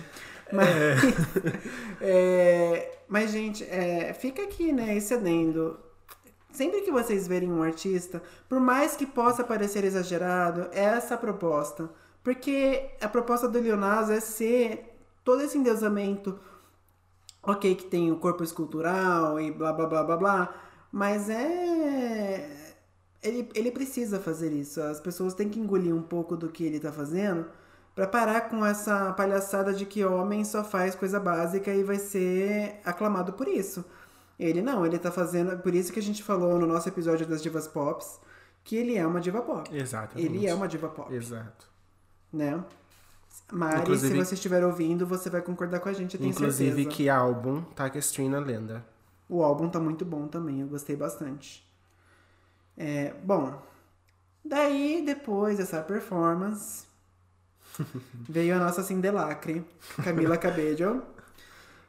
[0.53, 0.97] Mas, é.
[2.01, 5.77] é, mas gente, é, fica aqui, né, excedendo.
[6.53, 11.19] Sempre que vocês verem um artista, por mais que possa parecer exagerado, é essa a
[11.19, 11.91] proposta
[12.27, 16.37] porque a proposta do Leonardo é ser todo esse endeusamento,
[17.41, 20.55] ok, que tem o corpo escultural e blá blá blá blá blá,
[20.91, 22.75] mas é.
[23.23, 24.81] Ele, ele precisa fazer isso.
[24.83, 27.47] As pessoas têm que engolir um pouco do que ele está fazendo
[27.95, 32.81] para parar com essa palhaçada de que homem só faz coisa básica e vai ser
[32.85, 33.85] aclamado por isso.
[34.37, 35.57] Ele não, ele tá fazendo.
[35.59, 38.19] Por isso que a gente falou no nosso episódio das divas pops
[38.65, 39.71] que ele é uma diva pop.
[39.73, 40.27] Exatamente.
[40.27, 41.15] Ele é uma diva pop.
[41.15, 41.76] Exato
[42.37, 42.65] né?
[43.53, 46.83] Mari, inclusive, se você estiver ouvindo, você vai concordar com a gente, eu tenho inclusive,
[46.83, 46.97] certeza.
[46.97, 47.91] que álbum tá
[48.29, 48.85] na lenda.
[49.29, 51.67] O álbum tá muito bom também, eu gostei bastante.
[52.77, 53.61] É, bom,
[54.45, 56.87] daí depois dessa performance,
[58.29, 59.65] veio a nossa Cindelacre,
[60.03, 61.03] Camila Cabello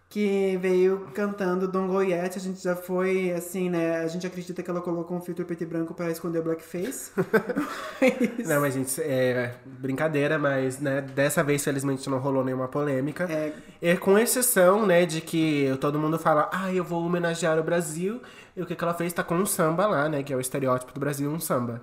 [0.09, 2.37] que veio cantando Don't Go Yet.
[2.37, 3.99] A gente já foi, assim, né?
[3.99, 7.11] A gente acredita que ela colocou um filtro preto e branco para esconder o blackface.
[7.17, 8.47] mas...
[8.47, 11.01] Não, mas, gente, é brincadeira, mas, né?
[11.01, 13.25] Dessa vez, felizmente, não rolou nenhuma polêmica.
[13.29, 13.53] É...
[13.81, 18.21] E com exceção, né, de que todo mundo fala, ah, eu vou homenagear o Brasil.
[18.55, 20.23] E o que, que ela fez tá com um samba lá, né?
[20.23, 21.81] Que é o estereótipo do Brasil, um samba.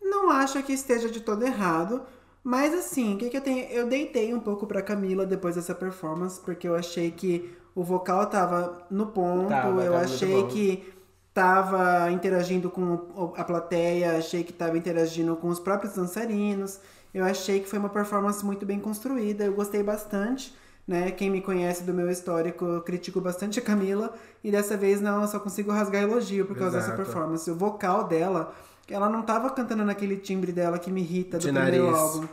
[0.00, 2.02] Não acho que esteja de todo errado.
[2.46, 3.66] Mas assim, o que, que eu tenho?
[3.72, 8.24] Eu deitei um pouco pra Camila depois dessa performance, porque eu achei que o vocal
[8.26, 10.94] tava no ponto, tava, eu tava achei que
[11.34, 16.78] tava interagindo com a plateia, achei que tava interagindo com os próprios dançarinos.
[17.12, 20.54] Eu achei que foi uma performance muito bem construída, eu gostei bastante.
[20.86, 21.10] Né?
[21.10, 24.14] Quem me conhece do meu histórico, eu critico bastante a Camila.
[24.44, 26.92] E dessa vez não, eu só consigo rasgar elogio por causa Exato.
[26.92, 27.50] dessa performance.
[27.50, 28.54] O vocal dela
[28.88, 31.98] ela não tava cantando naquele timbre dela que me irrita do de primeiro nariz.
[31.98, 32.28] álbum.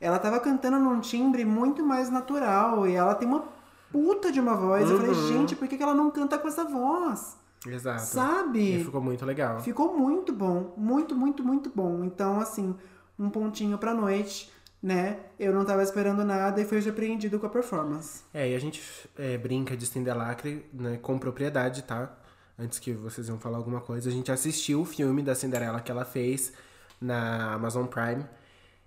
[0.00, 2.86] Ela tava cantando num timbre muito mais natural.
[2.86, 3.44] E ela tem uma
[3.90, 4.84] puta de uma voz.
[4.84, 4.90] Uhum.
[4.90, 5.28] Eu falei, uhum.
[5.28, 7.36] gente, por que, que ela não canta com essa voz?
[7.66, 8.02] Exato.
[8.02, 8.80] Sabe?
[8.80, 9.60] E ficou muito legal.
[9.60, 10.72] Ficou muito bom.
[10.76, 12.04] Muito, muito, muito bom.
[12.04, 12.76] Então, assim,
[13.18, 15.18] um pontinho pra noite, né?
[15.38, 18.22] Eu não tava esperando nada e fui surpreendido com a performance.
[18.32, 18.80] É, e a gente
[19.16, 22.16] é, brinca de Cindelacre né, com propriedade, tá?
[22.58, 25.90] Antes que vocês iam falar alguma coisa, a gente assistiu o filme da Cinderela que
[25.90, 26.52] ela fez
[27.00, 28.24] na Amazon Prime.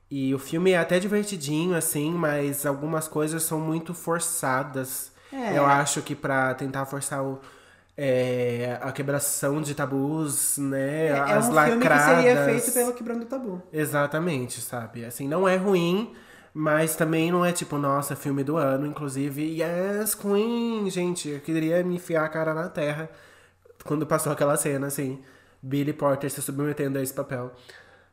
[0.09, 5.11] E o filme é até divertidinho, assim, mas algumas coisas são muito forçadas.
[5.31, 5.57] É.
[5.57, 7.39] Eu acho que para tentar forçar o,
[7.95, 11.07] é, a quebração de tabus, né?
[11.07, 11.69] É, as é um lacradas.
[11.69, 13.61] filme que seria feito pelo quebrando tabu.
[13.71, 15.05] Exatamente, sabe?
[15.05, 16.11] Assim, não é ruim,
[16.53, 18.85] mas também não é tipo, nossa, filme do ano.
[18.85, 23.09] Inclusive, yes, Queen, gente, eu queria me enfiar a cara na terra
[23.83, 25.21] quando passou aquela cena, assim,
[25.61, 27.51] Billy Porter se submetendo a esse papel.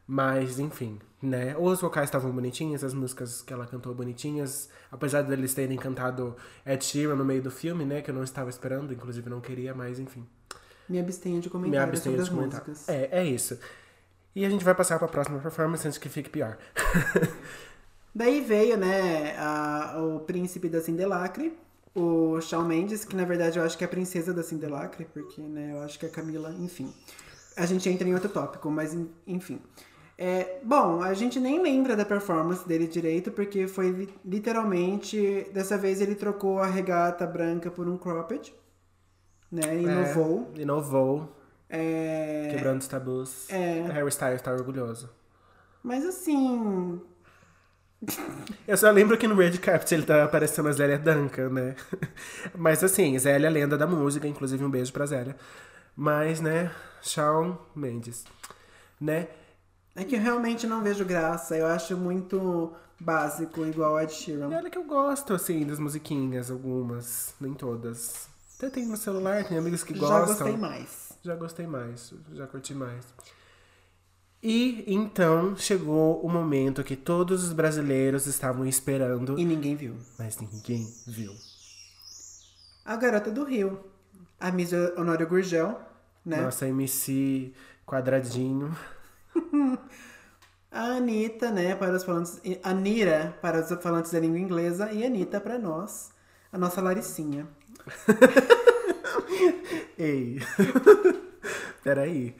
[0.06, 1.54] Mas, enfim, né?
[1.58, 4.70] Os vocais estavam bonitinhos, as músicas que ela cantou bonitinhas.
[4.90, 8.00] Apesar deles terem cantado Ed Sheeran no meio do filme, né?
[8.00, 10.26] Que eu não estava esperando, inclusive não queria, mas enfim.
[10.88, 12.66] Me abstenho de comentar Me abstenho sobre de comentar.
[12.66, 12.88] músicas.
[12.88, 13.58] É, é isso.
[14.34, 16.56] E a gente vai passar para a próxima performance antes que fique pior.
[18.14, 21.56] Daí veio, né, a, o príncipe da Cindelacre,
[21.94, 25.40] o Shawn Mendes, que na verdade eu acho que é a princesa da Cindelacre, porque
[25.40, 26.92] né, eu acho que é a Camila, enfim.
[27.56, 28.96] A gente entra em outro tópico, mas
[29.26, 29.60] enfim.
[30.16, 35.48] É, bom, a gente nem lembra da performance dele direito, porque foi literalmente.
[35.52, 38.52] Dessa vez ele trocou a regata branca por um cropped,
[39.50, 39.80] né?
[39.80, 40.50] Inovou.
[40.56, 41.36] É, inovou.
[41.70, 42.48] É...
[42.50, 43.48] Quebrando os tabus.
[43.48, 43.82] É.
[43.92, 45.08] Harry Styles tá orgulhoso.
[45.84, 47.00] Mas assim.
[48.66, 51.74] Eu só lembro que no Red Carpet ele tá aparecendo a Zélia Duncan, né?
[52.56, 55.36] Mas assim, Zélia, lenda da música, inclusive um beijo pra Zélia.
[55.96, 56.70] Mas, né,
[57.02, 58.24] Shawn Mendes,
[59.00, 59.28] né?
[59.96, 61.56] É que eu realmente não vejo graça.
[61.56, 64.48] Eu acho muito básico, igual Ed E Sheeran.
[64.48, 68.28] olha que eu gosto, assim, das musiquinhas, algumas, nem todas.
[68.56, 70.26] Até tem no celular, tem amigos que Já gostam.
[70.36, 71.08] gostei mais.
[71.22, 73.04] Já gostei mais, já curti mais.
[74.42, 79.96] E então chegou o momento que todos os brasileiros estavam esperando, E ninguém viu.
[80.18, 81.32] mas ninguém viu.
[82.84, 83.80] A garota do Rio.
[84.38, 85.80] A Miss Honório Gurgel,
[86.24, 86.40] né?
[86.40, 87.52] Nossa MC
[87.84, 88.76] quadradinho.
[90.70, 92.38] A Anitta, né, para os falantes...
[92.62, 94.92] A Nira, para os falantes da língua inglesa.
[94.92, 96.10] E a Anitta para nós.
[96.52, 97.48] A nossa Laricinha.
[99.98, 100.38] Ei.
[101.82, 102.36] Peraí.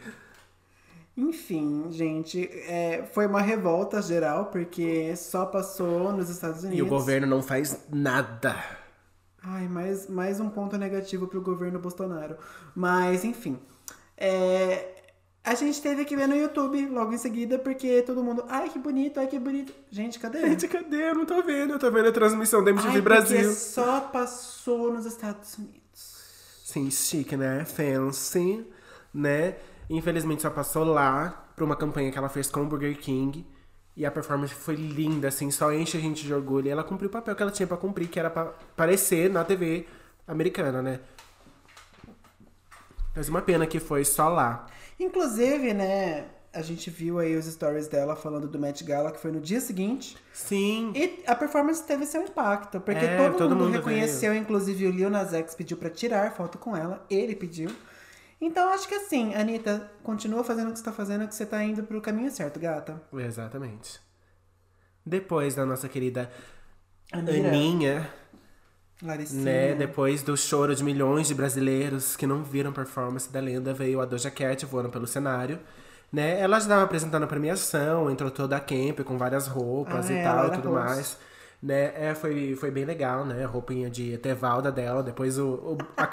[1.18, 6.78] Enfim, gente, é, foi uma revolta geral, porque só passou nos Estados Unidos.
[6.78, 8.54] E o governo não faz nada.
[9.42, 12.36] Ai, mais, mais um ponto negativo pro governo Bolsonaro.
[12.72, 13.58] Mas, enfim.
[14.16, 14.94] É,
[15.42, 18.44] a gente teve que ver no YouTube logo em seguida, porque todo mundo.
[18.48, 19.74] Ai, que bonito, ai, que bonito.
[19.90, 20.40] Gente, cadê?
[20.50, 21.10] Gente, cadê?
[21.10, 21.72] Eu não tô vendo.
[21.72, 23.52] Eu tô vendo a transmissão da MTV Ai, Brasil.
[23.54, 26.62] Só passou nos Estados Unidos.
[26.64, 27.64] Sim, chique, né?
[27.64, 28.64] Fancy,
[29.12, 29.56] né?
[29.88, 33.46] Infelizmente só passou lá pra uma campanha que ela fez com o Burger King.
[33.96, 36.68] E a performance foi linda, assim, só enche a gente de orgulho.
[36.68, 39.42] E ela cumpriu o papel que ela tinha pra cumprir, que era pra aparecer na
[39.42, 39.86] TV
[40.26, 41.00] americana, né?
[43.16, 44.66] Mas uma pena que foi só lá.
[45.00, 49.32] Inclusive, né, a gente viu aí os stories dela falando do Met Gala, que foi
[49.32, 50.16] no dia seguinte.
[50.32, 50.92] Sim.
[50.94, 54.90] E a performance teve seu impacto, porque É, todo, todo mundo, mundo reconheceu, inclusive o
[54.90, 57.70] Lil Nas X pediu pra tirar foto com ela, ele pediu.
[58.40, 61.62] Então acho que assim, Anitta, continua fazendo o que você tá fazendo, que você tá
[61.64, 63.00] indo pro caminho certo, gata.
[63.12, 64.00] Exatamente.
[65.04, 66.30] Depois da nossa querida
[67.12, 67.48] Anira.
[67.48, 68.10] Aninha,
[69.02, 69.42] Laricinha.
[69.42, 69.74] né?
[69.74, 74.04] Depois do choro de milhões de brasileiros que não viram performance da lenda, veio a
[74.04, 75.58] Doja Cat voando pelo cenário.
[76.12, 76.40] Né?
[76.40, 80.16] Ela já estava apresentando a premiação, entrou toda a camp com várias roupas Ah, e
[80.16, 81.18] é, tal e tudo mais.
[81.60, 81.92] Né?
[81.96, 83.44] É, foi, foi bem legal, né?
[83.44, 86.04] Roupinha de Etevalda dela, depois o, o- a,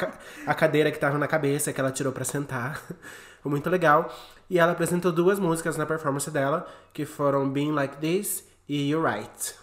[0.47, 2.81] a cadeira que tava na cabeça que ela tirou pra sentar.
[3.43, 4.11] Foi muito legal.
[4.49, 9.07] E ela apresentou duas músicas na performance dela, que foram Being Like This e You're
[9.07, 9.53] Right.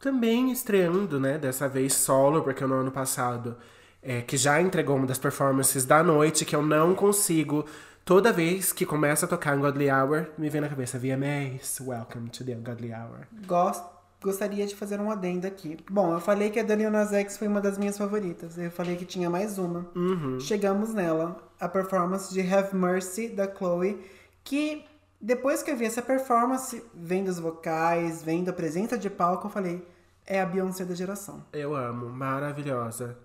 [0.00, 3.56] Também estreando, né, dessa vez solo, porque no ano passado,
[4.02, 7.66] é, que já entregou uma das performances da noite, que eu não consigo,
[8.04, 12.42] toda vez que começa a tocar Ungodly Hour, me vem na cabeça, VMAs, welcome to
[12.44, 13.26] the Ungodly Hour.
[13.46, 13.84] Gosto,
[14.22, 15.76] gostaria de fazer um adendo aqui.
[15.90, 18.58] Bom, eu falei que a da Lil Nas X foi uma das minhas favoritas.
[18.58, 19.86] Eu falei que tinha mais uma.
[19.94, 20.38] Uhum.
[20.40, 21.36] Chegamos nela.
[21.58, 24.00] A performance de Have Mercy, da Chloe.
[24.44, 24.84] Que
[25.20, 29.50] depois que eu vi essa performance, vendo os vocais, vendo a presença de palco, eu
[29.50, 29.86] falei...
[30.26, 31.42] É a Beyoncé da geração.
[31.52, 33.16] Eu amo, maravilhosa.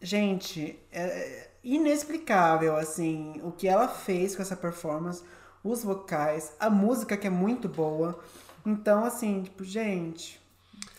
[0.00, 5.22] Gente, é inexplicável, assim, o que ela fez com essa performance,
[5.62, 8.18] os vocais, a música que é muito boa.
[8.66, 10.40] Então, assim, tipo, gente,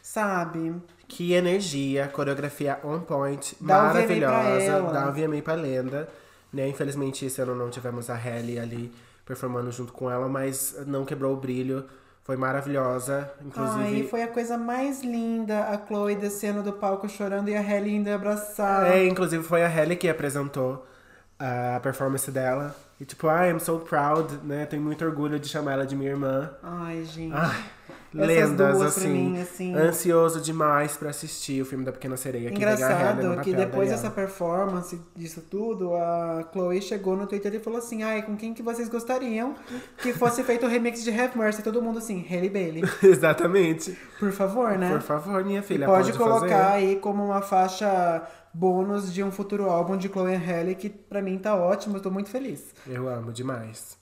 [0.02, 0.74] sabe?
[1.08, 4.64] Que energia, coreografia on point, Dá um maravilhosa.
[4.64, 4.94] ela.
[4.94, 6.08] Dá um VMA pra lenda.
[6.52, 6.68] Né?
[6.70, 8.94] Infelizmente, esse ano não tivemos a Halle ali
[9.26, 11.86] performando junto com ela, mas não quebrou o brilho.
[12.24, 13.30] Foi maravilhosa.
[13.46, 17.62] Inclusive, Ai, foi a coisa mais linda, a Chloe descendo do palco chorando e a
[17.62, 18.92] Halle indo abraçar.
[18.92, 20.86] É, inclusive foi a Halle que apresentou
[21.40, 22.76] a performance dela.
[23.00, 24.66] E tipo, I am so proud, né?
[24.66, 26.50] Tenho muito orgulho de chamar ela de minha irmã.
[26.64, 27.32] Ai, gente.
[27.36, 27.64] Ai,
[28.12, 29.76] lendas, assim, mim, assim.
[29.76, 32.50] Ansioso demais pra assistir o filme da Pequena Sereia.
[32.50, 37.60] que Engraçado que papel depois dessa performance, disso tudo, a Chloe chegou no Twitter e
[37.60, 39.54] falou assim: Ai, com quem que vocês gostariam
[40.00, 41.62] que fosse feito o remix de Have Mercy?
[41.62, 42.84] Todo mundo assim, Hailey Bailey.
[43.04, 43.96] Exatamente.
[44.20, 44.90] Por favor, né?
[44.92, 46.74] Por favor, minha E filha, pode, pode, colocar fazer.
[46.74, 48.24] aí como uma faixa
[48.58, 52.10] bônus de um futuro álbum de Chloe Halle, que pra mim tá ótimo, eu tô
[52.10, 52.74] muito feliz.
[52.88, 53.96] Eu amo demais.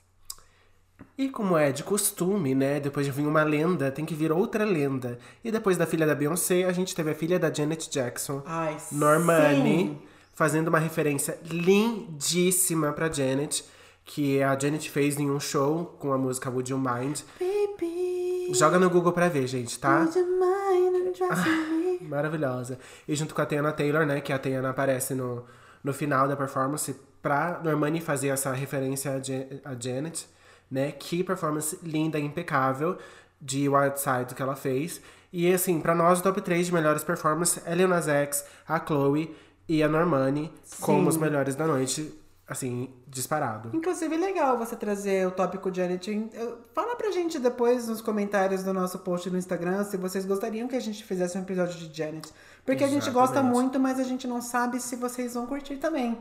[1.17, 2.79] E como é de costume, né?
[2.79, 5.17] Depois de vir uma lenda, tem que vir outra lenda.
[5.43, 8.77] E depois da filha da Beyoncé, a gente teve a filha da Janet Jackson, Ai,
[8.91, 9.97] Normani, sim.
[10.33, 13.63] fazendo uma referência lindíssima pra Janet,
[14.05, 17.19] que a Janet fez em um show com a música Would You Mind.
[17.39, 19.99] Baby, Joga no Google pra ver, gente, tá?
[20.01, 21.65] would you mind me?
[22.07, 22.77] Maravilhosa.
[23.07, 24.21] E junto com a Tiana Taylor, né?
[24.21, 25.45] Que a Tiana aparece no,
[25.83, 30.27] no final da performance pra Normani fazer essa referência a, Ja- a Janet,
[30.69, 30.91] né?
[30.91, 32.97] Que performance linda, impecável
[33.41, 35.01] de Wild Side que ela fez.
[35.33, 38.79] E assim, pra nós, o top 3 de melhores performances é Lil Nas X, a
[38.79, 39.35] Chloe
[39.67, 41.07] e a Normani como Sim.
[41.09, 42.13] os melhores da noite.
[42.47, 43.71] Assim, disparado.
[43.73, 46.29] Inclusive, legal você trazer o tópico Janet.
[46.33, 50.67] Eu- Fala pra gente depois nos comentários do nosso post no Instagram se vocês gostariam
[50.67, 52.29] que a gente fizesse um episódio de Janet.
[52.65, 53.53] Porque a gente gosta Exatamente.
[53.53, 56.17] muito, mas a gente não sabe se vocês vão curtir também.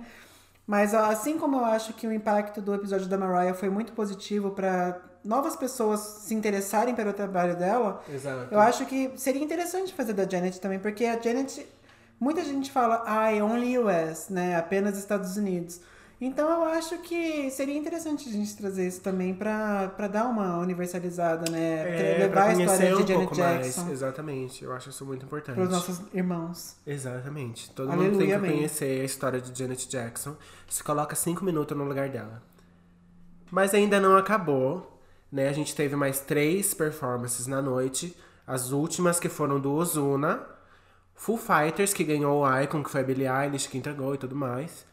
[0.67, 4.51] Mas assim como eu acho que o impacto do episódio da Mariah foi muito positivo
[4.53, 8.49] pra novas pessoas se interessarem pelo trabalho dela, Exato.
[8.53, 11.67] eu acho que seria interessante fazer da Janet também, porque a Janet,
[12.21, 14.57] muita gente fala, ah, only US, né?
[14.57, 15.81] Apenas Estados Unidos.
[16.20, 21.50] Então eu acho que seria interessante a gente trazer isso também pra dar uma universalizada,
[21.50, 22.14] né?
[22.14, 23.92] É, Levar a história conhecer de um Janet Jackson mais.
[23.92, 24.64] Exatamente.
[24.64, 25.57] Eu acho isso muito importante.
[25.57, 26.77] pros nossos irmãos.
[26.87, 27.70] Exatamente.
[27.72, 28.53] Todo Aleluia, mundo tem que amém.
[28.53, 30.37] conhecer a história de Janet Jackson.
[30.68, 32.42] Se coloca cinco minutos no lugar dela.
[33.50, 34.98] Mas ainda não acabou,
[35.31, 35.48] né?
[35.48, 38.16] A gente teve mais três performances na noite.
[38.46, 40.42] As últimas que foram do Ozuna.
[41.16, 44.35] Full Fighters, que ganhou o Icon, que foi a Billie Eilish que entregou e tudo
[44.35, 44.85] mais.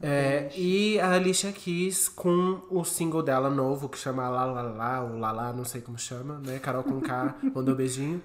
[0.00, 5.02] É, e a Alicia Keys com o single dela novo, que chama La La La,
[5.02, 6.58] ou La La, não sei como chama, né?
[6.58, 8.22] Carol com K, mandou um beijinho,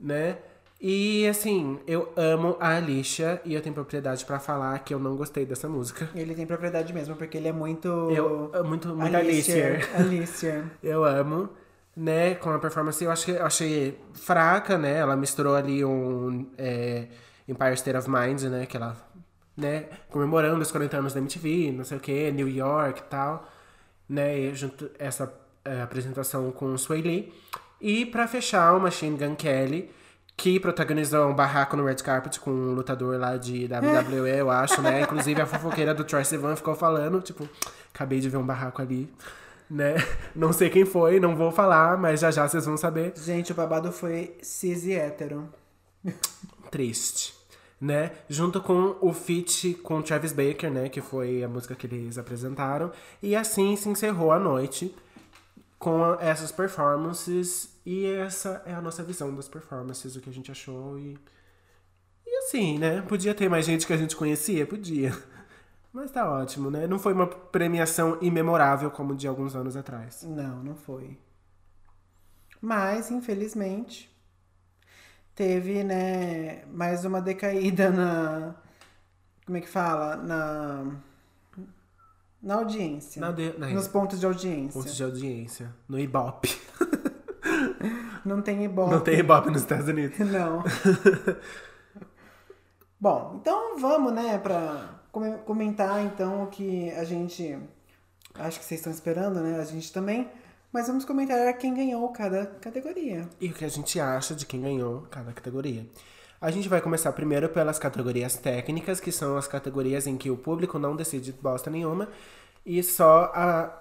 [0.00, 0.38] né?
[0.80, 5.16] E assim, eu amo a Alicia e eu tenho propriedade pra falar que eu não
[5.16, 6.08] gostei dessa música.
[6.14, 7.88] Ele tem propriedade mesmo, porque ele é muito.
[7.88, 9.74] Eu amo muito, muito Alicia.
[9.74, 9.96] Alicia.
[9.96, 10.70] Alicia.
[10.82, 11.48] Eu amo,
[11.96, 12.34] né?
[12.34, 14.98] Com a performance, eu acho que eu achei fraca, né?
[14.98, 17.08] Ela misturou ali um é,
[17.48, 18.66] Empire State of Mind, né?
[18.66, 18.96] Que ela,
[19.56, 19.86] né?
[20.10, 23.48] Comemorando os 40 anos da MTV, não sei o que, New York e tal,
[24.08, 24.38] né?
[24.38, 25.32] E junto essa
[25.64, 27.32] é, apresentação com o Sway Lee.
[27.80, 29.90] E pra fechar, o Machine Gun Kelly,
[30.36, 34.82] que protagonizou um barraco no red carpet com um lutador lá de WWE, eu acho,
[34.82, 35.02] né?
[35.02, 37.48] Inclusive a fofoqueira do Troy Sivan ficou falando, tipo,
[37.92, 39.12] acabei de ver um barraco ali,
[39.70, 39.94] né?
[40.34, 43.12] Não sei quem foi, não vou falar, mas já já vocês vão saber.
[43.16, 45.48] Gente, o babado foi cis e hétero.
[46.70, 47.35] Triste.
[47.80, 48.12] Né?
[48.28, 50.88] Junto com o feat com Travis Baker, né?
[50.88, 52.90] Que foi a música que eles apresentaram.
[53.22, 54.94] E assim se encerrou a noite
[55.78, 57.76] com essas performances.
[57.84, 60.98] E essa é a nossa visão das performances, o que a gente achou.
[60.98, 61.18] E,
[62.26, 63.02] e assim, né?
[63.02, 64.66] Podia ter mais gente que a gente conhecia?
[64.66, 65.16] Podia.
[65.92, 66.86] Mas tá ótimo, né?
[66.86, 70.22] Não foi uma premiação imemorável como de alguns anos atrás.
[70.22, 71.18] Não, não foi.
[72.60, 74.10] Mas, infelizmente,
[75.36, 78.54] teve, né, mais uma decaída na.
[79.44, 80.16] Como é que fala?
[80.16, 80.86] Na.
[82.42, 83.20] Na audiência.
[83.20, 84.80] Na de- na- Nos pontos de audiência.
[84.80, 85.72] Pontos de audiência.
[85.88, 86.56] No Ibope.
[88.24, 88.90] Não tem ibope.
[88.90, 90.18] Não tem Ibope nos Estados Unidos.
[90.30, 90.64] Não.
[93.00, 97.56] Bom, então vamos, né, pra come- comentar então o que a gente.
[98.34, 99.60] Acho que vocês estão esperando, né?
[99.60, 100.28] A gente também.
[100.72, 103.28] Mas vamos comentar quem ganhou cada categoria.
[103.40, 105.86] E o que a gente acha de quem ganhou cada categoria.
[106.40, 110.36] A gente vai começar primeiro pelas categorias técnicas, que são as categorias em que o
[110.36, 112.08] público não decide bosta nenhuma,
[112.64, 113.72] e só a-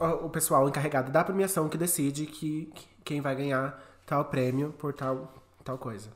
[0.00, 4.72] a- o pessoal encarregado da premiação que decide que, que- quem vai ganhar tal prêmio
[4.78, 6.10] por tal, tal coisa.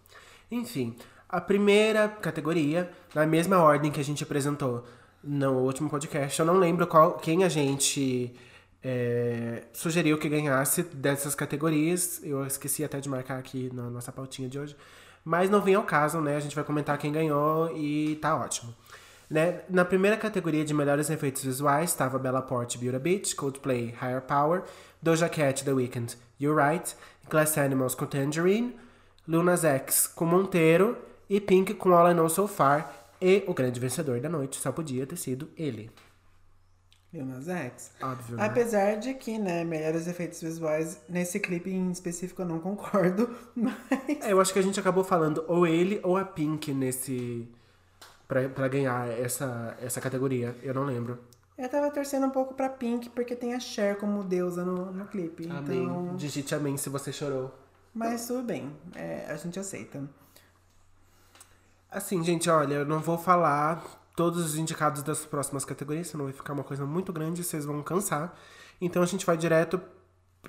[0.51, 0.95] Enfim,
[1.29, 4.85] a primeira categoria, na mesma ordem que a gente apresentou
[5.25, 8.33] no último podcast, eu não lembro qual, quem a gente
[8.83, 12.21] é, sugeriu que ganhasse dessas categorias.
[12.23, 14.77] Eu esqueci até de marcar aqui na nossa pautinha de hoje.
[15.25, 16.37] Mas não vem ao caso, né?
[16.37, 18.75] A gente vai comentar quem ganhou e tá ótimo.
[19.31, 19.61] Né?
[19.71, 24.65] Na primeira categoria de melhores efeitos visuais estava Bella Porte, Beauty Beach, Coldplay, Higher Power,
[25.01, 26.95] Doja Cat, The Weeknd, You're Right,
[27.31, 28.77] Glass Animals com Tangerine,
[29.27, 30.99] Luna X com Monteiro
[31.31, 32.93] e Pink com All I Know So Far.
[33.21, 35.91] E o grande vencedor da noite só podia ter sido ele.
[37.13, 37.91] Lil Nas X.
[38.03, 38.47] Óbvio, né?
[38.47, 43.75] Apesar de que, né, melhores efeitos visuais, nesse clipe em específico eu não concordo, mas.
[44.23, 47.49] É, eu acho que a gente acabou falando ou ele ou a Pink nesse.
[48.27, 50.57] Pra, pra ganhar essa, essa categoria.
[50.63, 51.19] Eu não lembro.
[51.59, 55.05] Eu tava torcendo um pouco pra Pink, porque tem a Cher como deusa no, no
[55.07, 55.47] clipe.
[55.47, 56.17] Então.
[56.17, 57.53] Digite amém se você chorou.
[57.93, 60.03] Mas tudo bem, é, a gente aceita.
[61.91, 66.35] Assim, gente, olha, eu não vou falar todos os indicados das próximas categorias, senão vai
[66.35, 68.37] ficar uma coisa muito grande e vocês vão cansar.
[68.81, 69.81] Então a gente vai direto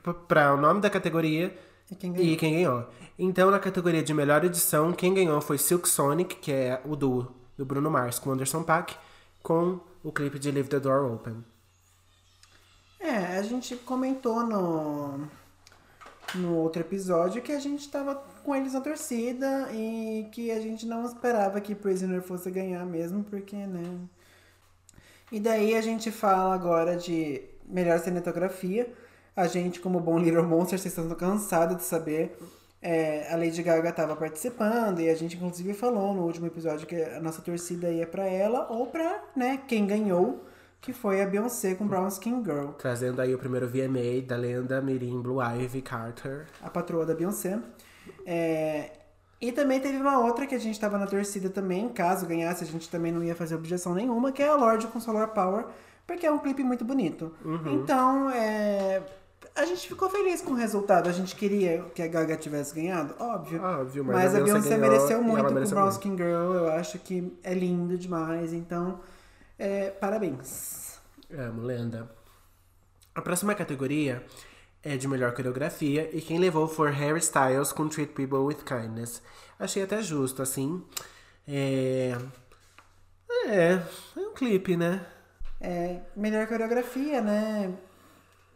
[0.01, 1.57] p- pra o nome da categoria
[1.89, 2.27] E quem ganhou?
[2.33, 2.87] e quem ganhou.
[3.17, 7.31] Então, na categoria de melhor edição, quem ganhou foi Silk Sonic, que é o duo
[7.57, 8.95] do Bruno Mars com Anderson Paak,
[9.43, 11.43] com o clipe de Leave the Door Open.
[12.99, 15.27] É, a gente comentou no,
[16.35, 20.85] no outro episódio que a gente tava com eles na torcida e que a gente
[20.85, 23.83] não esperava que Prisoner fosse ganhar mesmo, porque, né?
[25.31, 28.91] E daí a gente fala agora de melhor cinematografia.
[29.35, 32.37] A gente, como bom Little Monster, vocês estão cansados de saber.
[32.83, 36.95] é, a Lady Gaga estava participando e a gente inclusive falou no último episódio que
[37.01, 40.43] a nossa torcida ia pra ela ou pra, né, quem ganhou.
[40.83, 44.81] Que foi a Beyoncé com Brown Skin Girl, Trazendo aí o primeiro VMA da lenda
[44.81, 46.45] Mirim Blue Ivy Carter.
[46.61, 47.57] a patroa da Beyoncé.
[48.25, 48.91] É,
[49.39, 52.67] E também teve uma outra que a gente tava na torcida também, caso ganhasse, a
[52.67, 55.65] gente também não ia fazer objeção nenhuma, que é a Lorde com Solar Power,
[56.05, 57.33] porque é um clipe muito bonito.
[57.65, 59.01] Então, é,
[59.55, 61.07] a gente ficou feliz com o resultado.
[61.07, 63.61] A gente queria que a Gaga tivesse ganhado, óbvio.
[63.63, 65.89] Óbvio, mas, Mas, a Beyoncé ganhou mereceu muito com Brown.
[65.89, 66.53] Skin Girl.
[66.53, 68.51] Eu acho que é lindo demais.
[68.51, 68.99] Então,
[69.57, 70.99] é, parabéns.
[71.31, 72.09] Amo, lenda.
[73.15, 74.23] A próxima categoria
[74.83, 79.21] é de melhor coreografia e quem levou foi Harry Styles com Treat People with Kindness.
[79.57, 80.83] Achei até justo, assim.
[81.47, 82.17] É.
[83.45, 85.05] É, é um clipe, né?
[85.59, 87.73] É, melhor coreografia, né?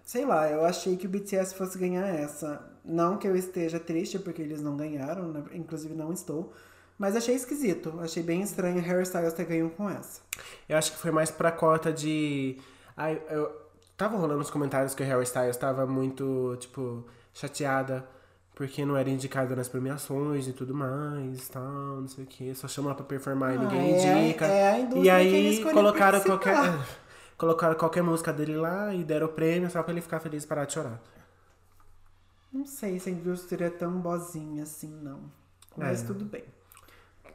[0.03, 2.65] Sei lá, eu achei que o BTS fosse ganhar essa.
[2.83, 5.43] Não que eu esteja triste porque eles não ganharam, né?
[5.53, 6.53] inclusive não estou.
[6.97, 7.99] Mas achei esquisito.
[8.01, 10.21] Achei bem estranho Harry Styles ter ganho com essa.
[10.67, 12.57] Eu acho que foi mais pra cota de.
[12.95, 13.51] Ai, eu
[13.95, 18.07] tava rolando nos comentários que o Harry Styles tava muito, tipo, chateada
[18.55, 21.61] porque não era indicada nas premiações e tudo mais, tal,
[22.01, 22.55] não sei o que.
[22.55, 24.45] Só chama pra performar e Ah, ninguém é- indica.
[24.47, 26.63] é a indústria e aí colocaram participar.
[26.63, 26.97] qualquer.
[27.37, 30.47] Colocaram qualquer música dele lá e deram o prêmio só pra ele ficar feliz e
[30.47, 30.99] parar de chorar.
[32.51, 35.19] Não sei se a indústria é tão bozinha assim, não.
[35.77, 36.07] Mas É.
[36.07, 36.43] tudo bem.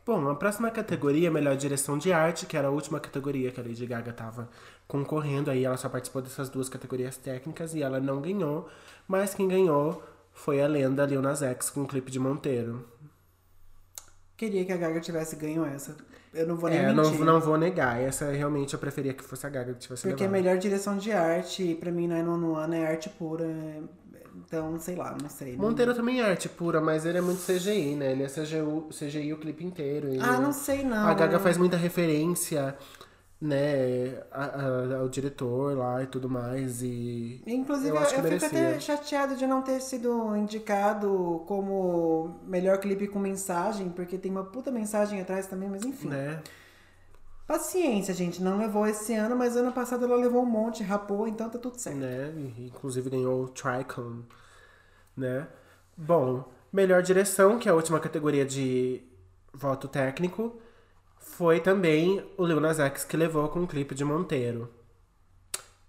[0.04, 3.60] Bom, a próxima categoria é melhor direção de arte, que era a última categoria que
[3.60, 4.48] a Lady Gaga tava
[4.88, 5.50] concorrendo.
[5.50, 8.68] Aí ela só participou dessas duas categorias técnicas e ela não ganhou.
[9.06, 12.84] Mas quem ganhou foi a lenda Lil Nas X com o clipe de Monteiro.
[14.36, 15.96] Queria que a Gaga tivesse ganho essa.
[16.34, 17.24] Eu não vou nem É, não, mentir.
[17.24, 18.00] não vou negar.
[18.00, 20.32] Essa realmente eu preferia que fosse a Gaga que tivesse Porque a levado.
[20.42, 23.46] melhor direção de arte, pra mim, 911 é arte pura.
[24.52, 25.56] Então, sei lá, não sei.
[25.56, 28.12] não- Monteiro também é arte pura, mas ele é muito CGI, né?
[28.12, 30.08] Ele é CGI, CGI o clipe inteiro.
[30.08, 31.06] ele- Ah, não sei não.
[31.06, 32.76] A Gaga faz muita referência,
[33.40, 36.82] né, a- a- ao diretor lá e tudo mais.
[36.82, 41.42] E Inclusive, Eu eu, acho que eu fico até chateada de não ter sido indicado
[41.46, 46.08] como melhor clipe com mensagem, porque tem uma puta mensagem atrás também, mas enfim.
[46.08, 46.40] né?
[47.46, 48.42] Paciência, gente.
[48.42, 51.78] Não levou esse ano, mas ano passado ela levou um monte, rapou, então tá tudo
[51.78, 51.96] certo.
[51.98, 52.32] né?
[52.58, 54.20] Inclusive ganhou o Tricon,
[55.16, 55.46] né?
[55.96, 59.02] Bom, melhor direção, que é a última categoria de
[59.52, 60.60] voto técnico,
[61.18, 64.68] foi também o Lil Nas X que levou com o clipe de Monteiro.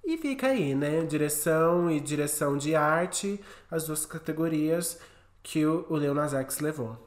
[0.03, 1.03] E fica aí, né?
[1.05, 3.39] Direção e direção de arte,
[3.71, 4.99] as duas categorias
[5.41, 6.97] que o, o Lil Nas X levou.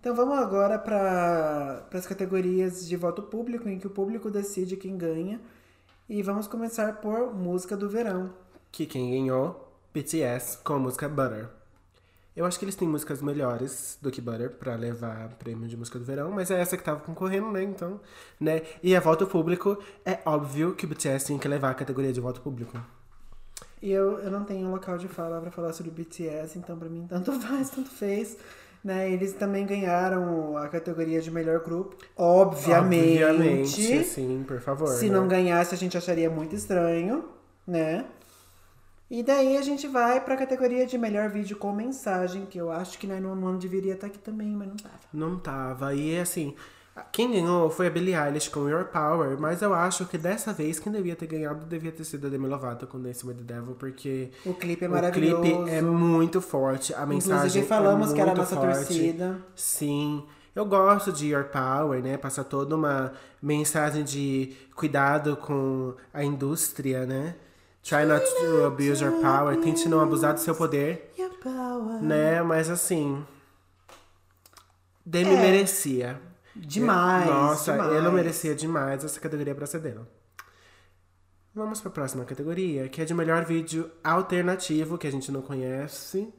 [0.00, 4.96] Então vamos agora para as categorias de voto público, em que o público decide quem
[4.96, 5.40] ganha.
[6.08, 8.32] E vamos começar por música do verão.
[8.72, 9.61] Que quem ganhou,
[9.92, 11.48] BTS, com a música Butter.
[12.34, 15.98] Eu acho que eles têm músicas melhores do que Butter pra levar prêmio de música
[15.98, 17.62] do verão, mas é essa que tava concorrendo, né?
[17.62, 18.00] Então,
[18.40, 18.62] né?
[18.82, 22.20] E a voto público, é óbvio que o BTS tem que levar a categoria de
[22.20, 22.80] voto público.
[23.82, 26.88] E eu, eu não tenho local de fala para falar sobre o BTS, então pra
[26.88, 28.38] mim tanto faz, tanto fez.
[28.82, 29.12] Né?
[29.12, 31.96] Eles também ganharam a categoria de melhor grupo.
[32.16, 33.22] Obviamente.
[33.22, 34.88] Obviamente, sim, por favor.
[34.88, 35.16] Se né?
[35.16, 37.26] não ganhasse, a gente acharia muito estranho,
[37.66, 38.06] né?
[39.14, 42.98] E daí a gente vai pra categoria de melhor vídeo com mensagem, que eu acho
[42.98, 44.94] que 911 deveria estar aqui também, mas não tava.
[45.12, 45.94] Não tava.
[45.94, 46.54] E assim,
[47.12, 50.78] quem ganhou foi a Billie Eilish com Your Power, mas eu acho que dessa vez
[50.78, 53.74] quem devia ter ganhado devia ter sido a Demi Lovato com Dance with the Devil,
[53.74, 55.42] porque O clipe é o maravilhoso.
[55.42, 58.86] clipe é muito forte, a mensagem Inclusive falamos é que era a muito nossa forte.
[58.86, 59.38] torcida.
[59.54, 60.24] Sim.
[60.56, 62.16] Eu gosto de Your Power, né?
[62.16, 67.34] Passa toda uma mensagem de cuidado com a indústria, né?
[67.82, 69.56] Try not to abuse your power.
[69.56, 71.12] Tente não abusar do seu poder,
[72.00, 72.40] né?
[72.42, 73.24] Mas assim.
[75.04, 75.40] Demi É.
[75.40, 76.20] merecia.
[76.54, 77.26] Demais.
[77.26, 77.92] Nossa, demais.
[77.94, 80.06] ela merecia demais essa categoria pra ser dela.
[81.54, 86.32] Vamos pra próxima categoria, que é de melhor vídeo alternativo, que a gente não conhece.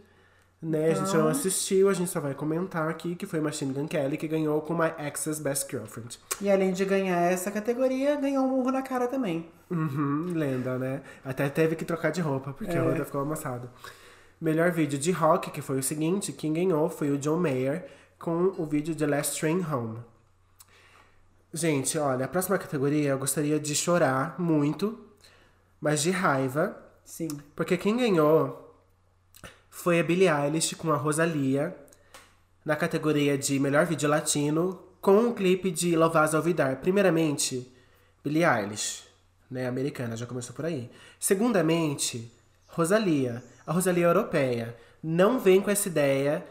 [0.65, 0.85] Né?
[0.85, 3.85] A gente não Então- assistiu, a gente só vai comentar aqui que foi Machine Gun
[3.85, 6.17] Kelly que ganhou com My Ex's Best Girlfriend.
[6.39, 9.49] E além de ganhar essa categoria, ganhou um murro na cara também.
[9.69, 11.01] Uhum, lenda, né?
[11.25, 12.81] Até teve que trocar de roupa, porque a É.
[12.81, 13.69] outra ficou amassada.
[14.39, 17.85] Melhor vídeo de rock, que foi o seguinte, quem ganhou foi o John Mayer
[18.17, 19.97] com o vídeo The Last Train Home.
[21.53, 24.97] Gente, olha, a próxima categoria eu gostaria de chorar muito,
[25.79, 27.27] mas de raiva, Sim.
[27.55, 28.62] porque quem ganhou
[29.73, 31.75] foi a Billie Eilish com a Rosalia
[32.63, 36.77] na categoria de melhor vídeo latino com o clipe de Louvaz Olvidar.
[36.77, 37.73] Primeiramente,
[38.23, 39.03] Billie Eilish,
[39.49, 40.91] né, americana, já começou por aí.
[41.19, 42.31] Segundamente,
[42.67, 44.77] Rosalia, a Rosalia europeia.
[45.01, 46.45] Não vem com essa ideia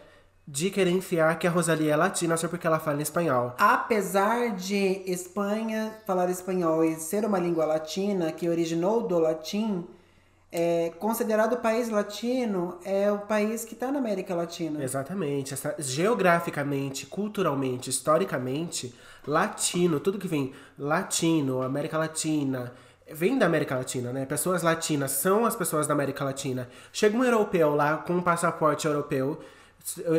[0.46, 3.54] de querer enfiar que a Rosalia é latina só porque ela fala em espanhol.
[3.56, 9.86] Apesar de Espanha falar espanhol e ser uma língua latina que originou do latim,
[10.52, 14.84] é considerado país latino é o país que está na América Latina.
[14.84, 15.54] Exatamente.
[15.54, 18.94] Essa, geograficamente, culturalmente, historicamente,
[19.26, 22.70] latino, tudo que vem latino, América Latina,
[23.10, 24.26] vem da América Latina, né?
[24.26, 26.68] Pessoas latinas são as pessoas da América Latina.
[26.92, 29.40] Chega um europeu lá com um passaporte europeu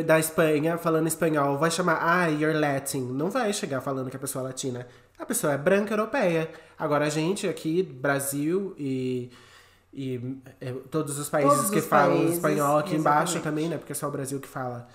[0.04, 3.00] da Espanha, falando espanhol, vai chamar, ah, you're Latin.
[3.00, 4.86] Não vai chegar falando que a pessoa é latina.
[5.16, 6.50] A pessoa é branca europeia.
[6.76, 9.30] Agora a gente aqui, Brasil e,
[9.94, 13.42] e é, todos os países Todos que os falam países, espanhol aqui embaixo exatamente.
[13.44, 13.78] também, né?
[13.78, 14.88] Porque é só o Brasil que fala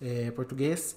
[0.00, 0.96] é, português.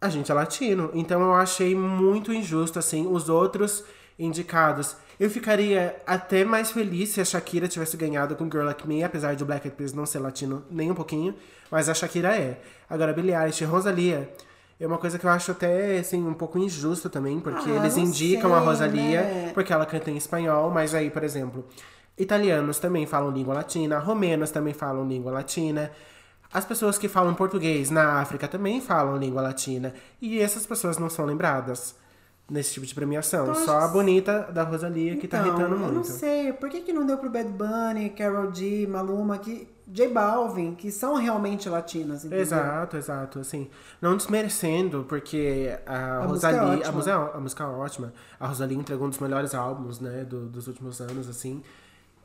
[0.00, 0.90] A gente é latino.
[0.94, 3.84] Então eu achei muito injusto, assim, os outros
[4.18, 4.96] indicados.
[5.18, 9.34] Eu ficaria até mais feliz se a Shakira tivesse ganhado com Girl Like Me, apesar
[9.34, 11.34] de o Black Eyed Peas não ser latino nem um pouquinho,
[11.70, 12.60] mas a Shakira é.
[12.88, 14.30] Agora, Billie Eilish e Rosalia
[14.78, 17.96] é uma coisa que eu acho até, assim, um pouco injusto também, porque Ah, eles
[17.96, 19.50] indicam sei, a Rosalia né?
[19.54, 21.64] porque ela canta em espanhol, mas aí, por exemplo,
[22.18, 25.90] italianos também falam língua latina, romenos também falam língua latina.
[26.52, 29.92] As pessoas que falam português na África também falam língua latina.
[30.22, 31.94] E essas pessoas não são lembradas
[32.48, 33.50] nesse tipo de premiação.
[33.50, 35.94] Então, Só a bonita da Rosalia que tá Então, irritando eu muito.
[35.94, 40.08] não sei, por que, que não deu pro Bad Bunny, Carol G, Maluma, que, J
[40.08, 42.40] Balvin, que são realmente latinas, entendeu?
[42.42, 43.68] Exato, exato, assim.
[44.00, 48.12] Não desmerecendo, porque a, A música é a, música, a música é ótima.
[48.38, 51.62] A Rosalie entregou um dos melhores álbuns, né, do- dos últimos anos, assim.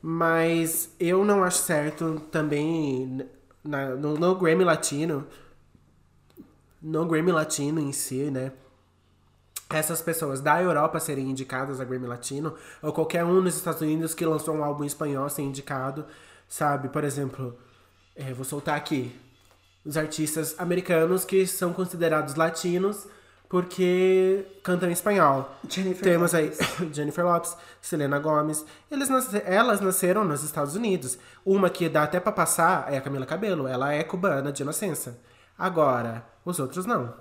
[0.01, 3.27] Mas eu não acho certo também
[3.63, 5.27] na- no, no Grammy Latino.
[6.81, 8.51] No Grammy Latino em si, né?
[9.69, 14.13] essas pessoas da Europa serem indicadas a Grammy Latino, ou qualquer um nos Estados Unidos
[14.13, 16.05] que lançou um álbum espanhol ser indicado,
[16.45, 16.89] sabe?
[16.89, 17.57] Por exemplo,
[18.13, 19.17] eh, vou soltar aqui
[19.85, 23.07] os artistas americanos que são considerados latinos
[23.51, 25.53] porque cantam em espanhol.
[25.67, 26.77] Jennifer Temos aí Lopez.
[26.95, 28.65] Jennifer Lopes, Selena Gomez.
[28.89, 31.17] Eles nasce- elas nasceram nos Estados Unidos.
[31.45, 33.67] Uma que dá até pra passar é a Camila Cabello.
[33.67, 35.19] Ela é cubana de nascença.
[35.59, 37.13] Agora, os outros não.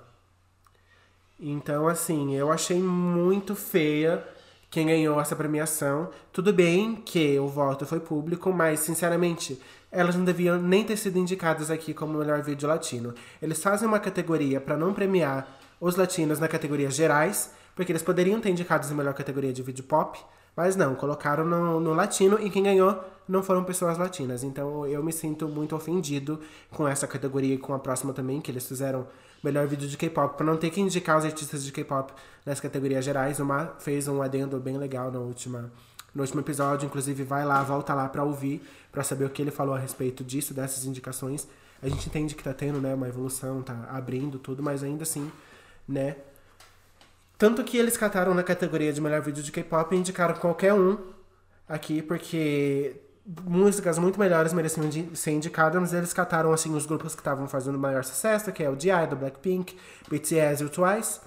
[1.40, 4.24] Então, assim, eu achei muito feia
[4.70, 6.10] quem ganhou essa premiação.
[6.32, 9.60] Tudo bem que o voto foi público, mas, sinceramente,
[9.90, 13.12] elas não deviam nem ter sido indicadas aqui como melhor vídeo latino.
[13.42, 18.40] Eles fazem uma categoria para não premiar os latinos na categoria gerais, porque eles poderiam
[18.40, 20.18] ter indicados na melhor categoria de vídeo pop,
[20.56, 24.42] mas não, colocaram no, no latino e quem ganhou não foram pessoas latinas.
[24.42, 28.50] Então eu me sinto muito ofendido com essa categoria e com a próxima também, que
[28.50, 29.06] eles fizeram
[29.42, 32.12] melhor vídeo de K-pop, para não ter que indicar os artistas de K-pop
[32.44, 33.40] nas categorias gerais.
[33.40, 35.72] Uma fez um adendo bem legal na última,
[36.14, 38.62] no último episódio, inclusive vai lá, volta lá para ouvir,
[38.92, 41.48] para saber o que ele falou a respeito disso, dessas indicações.
[41.82, 45.30] A gente entende que tá tendo, né, uma evolução, tá abrindo tudo, mas ainda assim,
[45.90, 46.16] né,
[47.40, 50.98] tanto que eles cataram na categoria de melhor vídeo de K-pop e indicaram qualquer um
[51.66, 53.00] aqui, porque
[53.46, 57.78] músicas muito melhores mereciam ser indicadas, mas eles cataram assim os grupos que estavam fazendo
[57.78, 59.06] maior sucesso, que é o D.I.
[59.06, 59.74] do Blackpink,
[60.06, 61.20] BTS e o Twice,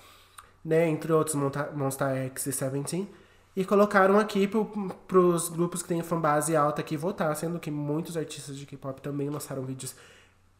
[0.63, 1.35] né, entre outros
[1.73, 3.09] Monsta X e Seventeen,
[3.55, 4.65] e colocaram aqui pro,
[5.07, 9.31] pros grupos que têm fanbase alta aqui votar, sendo que muitos artistas de K-pop também
[9.31, 9.95] lançaram vídeos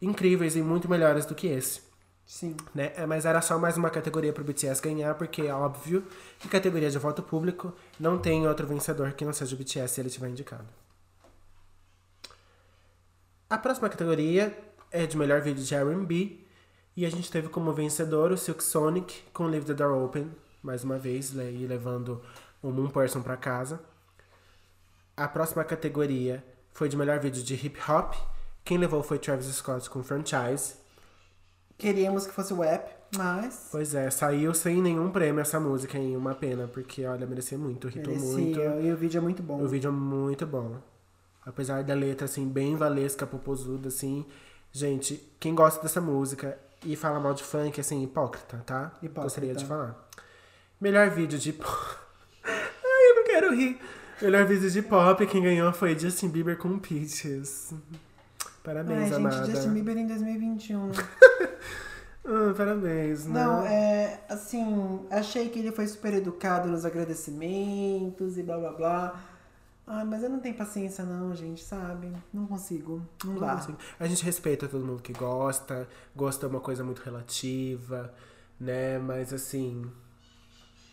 [0.02, 1.93] incríveis e muito melhores do que esse
[2.26, 2.56] Sim.
[2.74, 2.92] né?
[2.96, 6.06] É, Mas era só mais uma categoria pro BTS ganhar, porque é óbvio
[6.38, 10.00] que categoria de voto público não tem outro vencedor que não seja o BTS se
[10.00, 10.66] ele tiver indicado.
[13.48, 14.56] A próxima categoria
[14.90, 16.40] é de melhor vídeo de R&B
[16.96, 20.30] e a gente teve como vencedor o Silk Sonic com Leave the Door Open,
[20.62, 22.22] mais uma vez, né, e levando
[22.62, 23.80] um Moon Person pra casa.
[25.16, 28.14] A próxima categoria foi de melhor vídeo de hip hop.
[28.64, 30.74] Quem levou foi Travis Scott com Franchise.
[31.76, 36.16] Queríamos que fosse o app, mas Pois é, saiu sem nenhum prêmio essa música aí,
[36.16, 38.58] uma pena, porque olha, merecia muito, irritou muito.
[38.58, 38.80] merecia.
[38.80, 39.60] E o vídeo é muito bom.
[39.62, 40.76] O vídeo é muito bom.
[41.44, 44.24] Apesar da letra, assim, bem valesca, popozuda, assim.
[44.72, 48.92] Gente, quem gosta dessa música e fala mal de funk, assim, hipócrita, tá?
[48.96, 49.22] Hipócrita.
[49.22, 50.08] Gostaria de falar.
[50.80, 51.68] Melhor vídeo de pop.
[52.44, 53.78] Ai, eu não quero rir.
[54.22, 57.74] Melhor vídeo de pop, quem ganhou foi Justin Bieber com Peaches.
[58.64, 59.44] Parabéns, Ai, amada.
[59.44, 60.90] gente, Justin Bieber em 2021.
[62.26, 63.34] Ah, parabéns, né?
[63.34, 69.24] Não, é assim, achei que ele foi super educado nos agradecimentos e blá blá blá.
[69.86, 72.10] Ai, mas eu não tenho paciência não, gente, sabe?
[72.32, 73.06] Não consigo.
[73.22, 73.52] Não dá.
[73.52, 75.86] Assim, a gente respeita todo mundo que gosta,
[76.16, 78.10] gosta é uma coisa muito relativa,
[78.58, 78.98] né?
[78.98, 79.84] Mas assim,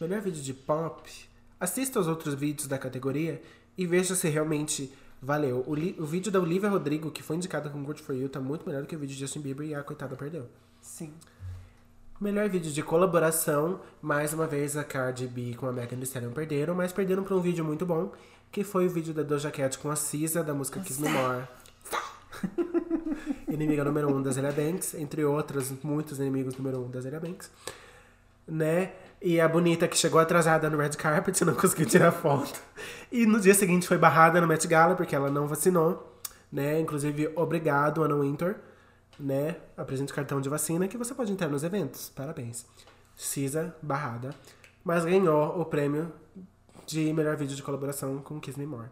[0.02, 1.10] melhor vídeo de pop,
[1.58, 3.42] assista os outros vídeos da categoria
[3.78, 5.64] e veja se realmente valeu.
[5.68, 8.66] O, o vídeo da Olivia Rodrigo, que foi indicado com Good For You, tá muito
[8.66, 10.48] melhor do que o vídeo de Justin Bieber e a coitada perdeu.
[10.82, 11.14] Sim.
[12.20, 16.32] Melhor vídeo de colaboração, mais uma vez a Cardi B com a Megan Thee Stallion
[16.32, 18.12] perderam, mas perderam pra um vídeo muito bom,
[18.52, 21.48] que foi o vídeo da Doja Cat com a Cisa, da música Kiss Me More.
[23.50, 27.50] Inimiga número um da Zélia Banks, entre outros muitos inimigos número um da Zélia Banks.
[28.48, 28.94] Né?
[29.22, 32.60] E a bonita que chegou atrasada no red carpet não conseguiu tirar foto.
[33.12, 36.20] E no dia seguinte foi barrada no Met Gala porque ela não vacinou,
[36.52, 36.80] né?
[36.80, 38.56] Inclusive, obrigado, Anna Winter,
[39.20, 39.58] né?
[39.78, 42.10] Apresente cartão de vacina que você pode entrar nos eventos.
[42.10, 42.66] Parabéns.
[43.16, 44.34] Cisa, barrada.
[44.84, 46.12] Mas ganhou o prêmio
[46.88, 48.90] de melhor vídeo de colaboração com Kiss Me More.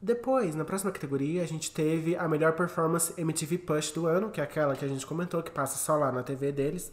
[0.00, 4.40] Depois, na próxima categoria, a gente teve a melhor performance MTV Push do ano, que
[4.40, 6.92] é aquela que a gente comentou, que passa só lá na TV deles,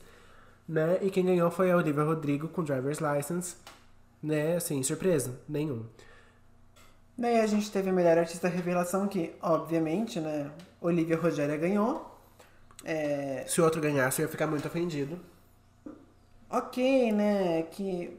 [0.68, 0.99] né?
[1.01, 3.55] E quem ganhou foi a Olivia Rodrigo com Driver's License,
[4.22, 4.55] né?
[4.55, 5.86] Assim, surpresa, nenhum.
[7.18, 10.49] Daí a gente teve a melhor artista revelação, que, obviamente, né,
[10.80, 12.18] Olivia Rogéria ganhou.
[12.84, 15.20] É, Se o outro ganhasse, eu ia ficar muito ofendido.
[16.49, 18.18] ok, né, que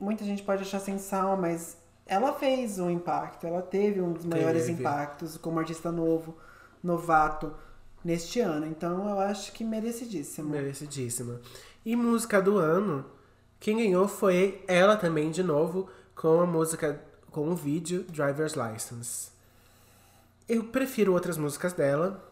[0.00, 1.76] muita gente pode achar sem sal, mas
[2.06, 4.80] ela fez um impacto, ela teve um dos maiores Teve.
[4.80, 6.36] impactos como artista novo,
[6.82, 7.54] novato,
[8.04, 8.66] neste ano.
[8.66, 10.50] Então eu acho que merecidíssimo.
[10.50, 11.40] Merecidíssima.
[11.84, 13.04] E música do ano,
[13.58, 19.30] quem ganhou foi ela também, de novo, com a música, com o vídeo Driver's License.
[20.48, 22.22] Eu prefiro outras músicas dela,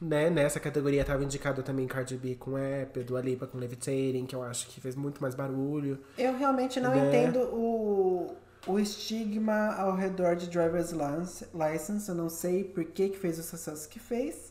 [0.00, 0.30] né?
[0.30, 4.42] Nessa categoria tava indicado também Cardi B com App, Dua Lipa com Levitating, que eu
[4.42, 5.98] acho que fez muito mais barulho.
[6.16, 7.06] Eu realmente não Né?
[7.08, 8.34] entendo o,
[8.66, 11.46] o estigma ao redor de Driver's License.
[11.54, 12.08] License.
[12.08, 14.49] Eu não sei por que, que fez o sucesso que fez.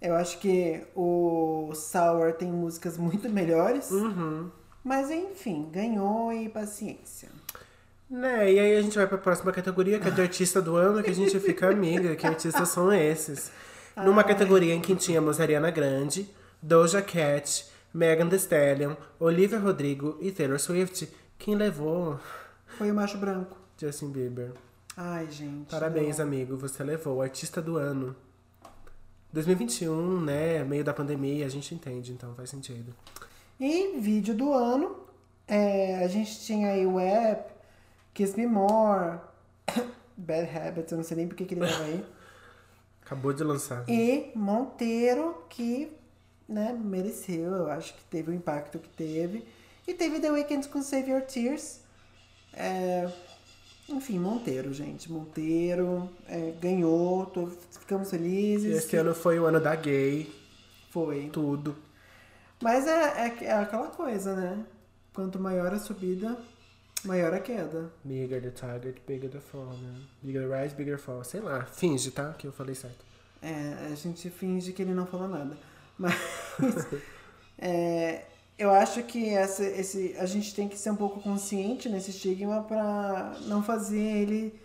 [0.00, 3.90] Eu acho que o Sour tem músicas muito melhores.
[3.90, 4.50] Uhum.
[4.84, 7.28] Mas enfim, ganhou e paciência.
[8.08, 11.02] Né, e aí a gente vai pra próxima categoria, que é de artista do ano,
[11.02, 13.50] que a gente fica amiga, que artistas são esses.
[13.96, 16.30] Numa categoria em que tínhamos Ariana Grande,
[16.62, 22.20] Doja Cat, Megan Thee Stallion, Olivia Rodrigo e Taylor Swift, quem levou
[22.78, 23.56] Foi o macho branco.
[23.76, 24.52] Justin Bieber.
[24.96, 25.70] Ai, gente.
[25.70, 26.26] Parabéns, não.
[26.26, 28.14] amigo, você levou o artista do ano.
[29.36, 32.94] 2021, né, meio da pandemia, a gente entende, então faz sentido.
[33.60, 34.96] E vídeo do ano,
[35.46, 37.52] é, a gente tinha aí o app,
[38.14, 39.18] Kiss Me More,
[40.16, 42.02] Bad Habits, eu não sei nem porque que ele tava aí.
[43.04, 43.84] Acabou de lançar.
[43.86, 45.92] E Monteiro, que
[46.48, 49.46] né, mereceu, eu acho que teve o impacto que teve.
[49.86, 51.80] E teve The Weeknd com Save Your Tears.
[52.54, 53.06] É,
[53.88, 55.10] enfim, Monteiro, gente.
[55.10, 58.76] Monteiro é, ganhou, tô- ficamos felizes.
[58.76, 60.32] esse ano foi o ano da gay,
[60.90, 61.28] Foi.
[61.32, 61.76] tudo.
[62.60, 64.64] Mas é, é, é aquela coisa, né?
[65.12, 66.36] Quanto maior a subida,
[67.04, 67.90] maior a queda.
[68.04, 69.94] Bigger the target, bigger the fall, né?
[70.22, 71.22] Bigger the rise, bigger fall.
[71.24, 72.32] Sei lá, finge, tá?
[72.32, 73.04] Que eu falei certo.
[73.42, 75.56] É, a gente finge que ele não falou nada.
[75.98, 76.14] Mas
[77.58, 78.24] é,
[78.58, 82.62] eu acho que essa, esse, a gente tem que ser um pouco consciente nesse estigma
[82.62, 84.58] pra não fazer ele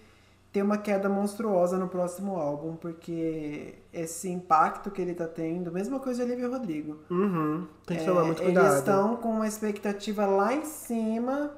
[0.51, 5.99] ter uma queda monstruosa no próximo álbum, porque esse impacto que ele tá tendo, mesma
[5.99, 6.99] coisa Olivia Rodrigo.
[7.09, 7.65] Uhum.
[7.85, 8.65] Tem que É, tomar muito cuidado.
[8.65, 11.51] Eles estão com uma expectativa lá em cima,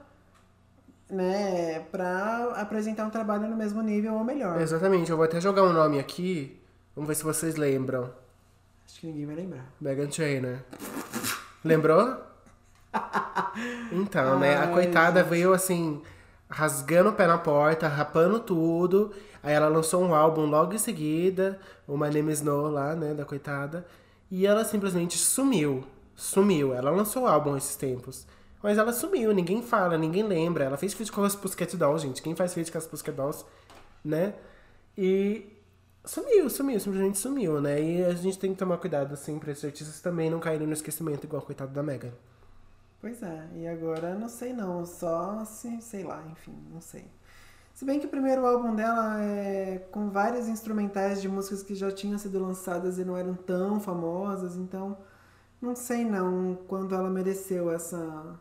[1.09, 4.61] né, pra apresentar um trabalho no mesmo nível ou melhor.
[4.61, 6.59] Exatamente, eu vou até jogar um nome aqui.
[6.95, 8.11] Vamos ver se vocês lembram.
[8.85, 9.65] Acho que ninguém vai lembrar.
[9.81, 10.59] Megan Trainor.
[11.63, 12.17] Lembrou?
[13.91, 14.55] Então, né?
[14.55, 16.01] A Ai, coitada veio assim,
[16.49, 19.11] rasgando o pé na porta, rapando tudo.
[19.41, 23.13] Aí ela lançou um álbum logo em seguida, o My Name is No lá, né,
[23.13, 23.85] da coitada.
[24.31, 25.83] E ela simplesmente sumiu.
[26.15, 26.73] Sumiu.
[26.73, 28.25] Ela lançou o álbum esses tempos.
[28.61, 30.63] Mas ela sumiu, ninguém fala, ninguém lembra.
[30.63, 32.21] Ela fez feat com as Pussycat Dolls, gente.
[32.21, 33.45] Quem faz feat com as Pussycat Dolls,
[34.03, 34.33] né?
[34.97, 35.45] E
[36.05, 37.81] sumiu, sumiu, simplesmente sumiu, né?
[37.81, 40.73] E a gente tem que tomar cuidado, assim, pra esses artistas também não caírem no
[40.73, 42.11] esquecimento, igual coitado da Megan.
[43.01, 47.05] Pois é, e agora não sei não, só se, sei lá, enfim, não sei.
[47.73, 51.91] Se bem que o primeiro álbum dela é com vários instrumentais de músicas que já
[51.91, 54.97] tinham sido lançadas e não eram tão famosas, então
[55.61, 58.39] não sei não quando ela mereceu essa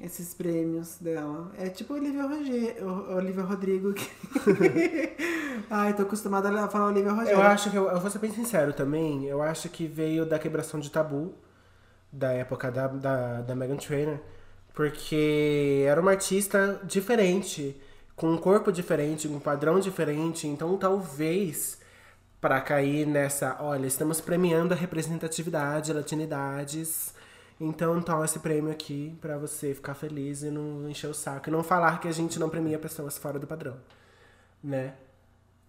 [0.00, 1.50] esses prêmios dela.
[1.58, 3.92] É tipo Olivia, Roge, o- Olivia Rodrigo.
[3.92, 4.08] Que...
[5.70, 7.38] Ai, tô acostumada a falar Olivia Rogério.
[7.38, 10.38] Eu acho que, eu, eu vou ser bem sincero também, eu acho que veio da
[10.38, 11.34] quebração de tabu
[12.12, 14.18] da época da, da, da Megan Trainor,
[14.72, 17.78] porque era uma artista diferente,
[18.16, 21.78] com um corpo diferente, com um padrão diferente, então talvez
[22.40, 27.12] para cair nessa, olha, estamos premiando a representatividade, latinidades,
[27.60, 31.48] Então toma esse prêmio aqui pra você ficar feliz e não encher o saco.
[31.48, 33.76] E não falar que a gente não premia pessoas fora do padrão,
[34.62, 34.94] né?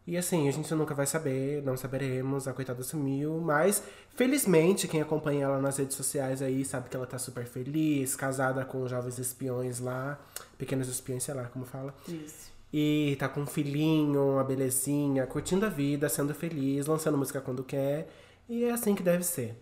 [0.05, 3.83] E assim, a gente nunca vai saber, não saberemos, a coitada sumiu, mas
[4.15, 8.65] felizmente quem acompanha ela nas redes sociais aí sabe que ela tá super feliz, casada
[8.65, 10.19] com jovens espiões lá,
[10.57, 11.93] pequenos espiões, sei lá como fala.
[12.07, 12.51] Isso.
[12.73, 17.63] E tá com um filhinho, uma belezinha, curtindo a vida, sendo feliz, lançando música quando
[17.63, 18.09] quer.
[18.47, 19.55] E é assim que deve ser.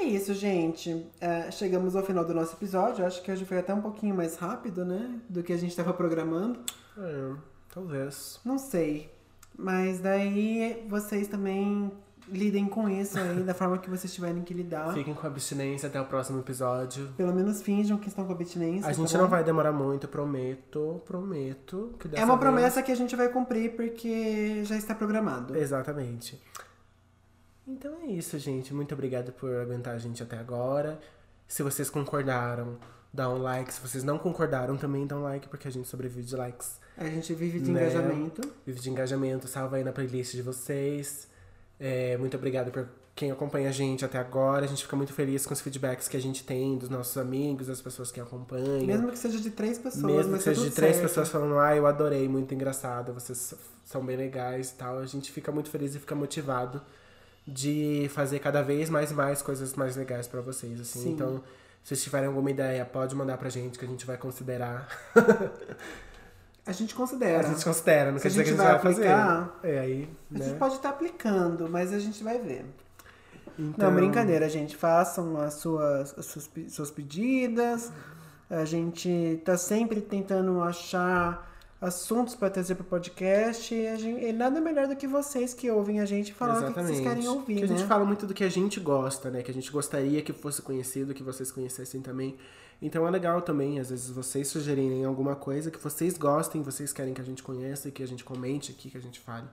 [0.00, 1.06] É isso, gente.
[1.20, 3.04] É, chegamos ao final do nosso episódio.
[3.06, 5.18] Acho que hoje foi até um pouquinho mais rápido, né?
[5.28, 6.58] Do que a gente estava programando.
[6.98, 7.32] É,
[7.72, 8.40] talvez.
[8.44, 9.10] Não sei.
[9.56, 11.92] Mas daí vocês também
[12.28, 14.92] lidem com isso aí, da forma que vocês tiverem que lidar.
[14.94, 17.08] Fiquem com abstinência até o próximo episódio.
[17.16, 18.88] Pelo menos finjam que estão com abstinência.
[18.88, 19.30] A gente tá não bom?
[19.30, 21.94] vai demorar muito, prometo, prometo.
[22.00, 25.54] Que dessa É uma vez- promessa que a gente vai cumprir porque já está programado.
[25.56, 26.40] Exatamente.
[27.66, 28.74] Então é isso, gente.
[28.74, 30.98] Muito obrigado por aguentar a gente até agora.
[31.48, 32.78] Se vocês concordaram,
[33.12, 33.72] dá um like.
[33.72, 36.78] Se vocês não concordaram, também dá um like, porque a gente sobrevive de likes.
[36.96, 37.80] A gente vive de Né?
[37.82, 38.42] engajamento.
[38.66, 41.28] Vive de engajamento, salva aí na playlist de vocês.
[41.80, 44.64] É, muito obrigado por quem acompanha a gente até agora.
[44.64, 47.66] A gente fica muito feliz com os feedbacks que a gente tem dos nossos amigos,
[47.66, 48.84] das pessoas que acompanham.
[48.86, 51.08] Mesmo que seja de três pessoas, Mesmo que tá seja de três certo.
[51.08, 53.54] pessoas falando, ah, eu adorei, muito engraçado, vocês
[53.84, 56.80] são bem legais e tal, a gente fica muito feliz e fica motivado
[57.46, 61.02] de fazer cada vez mais e mais coisas mais legais pra vocês, assim.
[61.02, 61.12] Sim.
[61.12, 61.42] Então,
[61.82, 64.88] se vocês tiverem alguma ideia, pode mandar pra gente que a gente vai considerar.
[66.66, 67.46] A gente considera.
[67.46, 69.74] A gente considera, não Se quer a dizer que a gente vai, vai aplicar, fazer.
[69.74, 70.44] É aí, A né?
[70.46, 72.64] gente pode estar aplicando, mas a gente vai ver.
[73.58, 74.74] Então, Não, brincadeira, gente.
[74.74, 77.92] Façam as suas, as suas, suas pedidas.
[78.48, 81.53] A gente tá sempre tentando achar
[81.84, 83.74] assuntos para trazer pro podcast.
[83.74, 86.66] E, a gente, e nada melhor do que vocês que ouvem a gente falar o
[86.66, 87.76] que que vocês querem ouvir, que a né?
[87.76, 89.42] gente fala muito do que a gente gosta, né?
[89.42, 92.36] Que a gente gostaria que fosse conhecido, que vocês conhecessem também.
[92.80, 97.14] Então é legal também, às vezes, vocês sugerirem alguma coisa que vocês gostem, vocês querem
[97.14, 99.46] que a gente conheça e que a gente comente aqui, que a gente fale.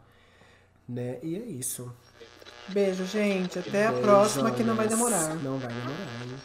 [0.87, 1.19] Né?
[1.23, 1.91] E é isso.
[2.67, 3.59] Beijo, gente.
[3.59, 5.35] Até a próxima que não vai demorar.
[5.35, 6.35] Não vai demorar, hein?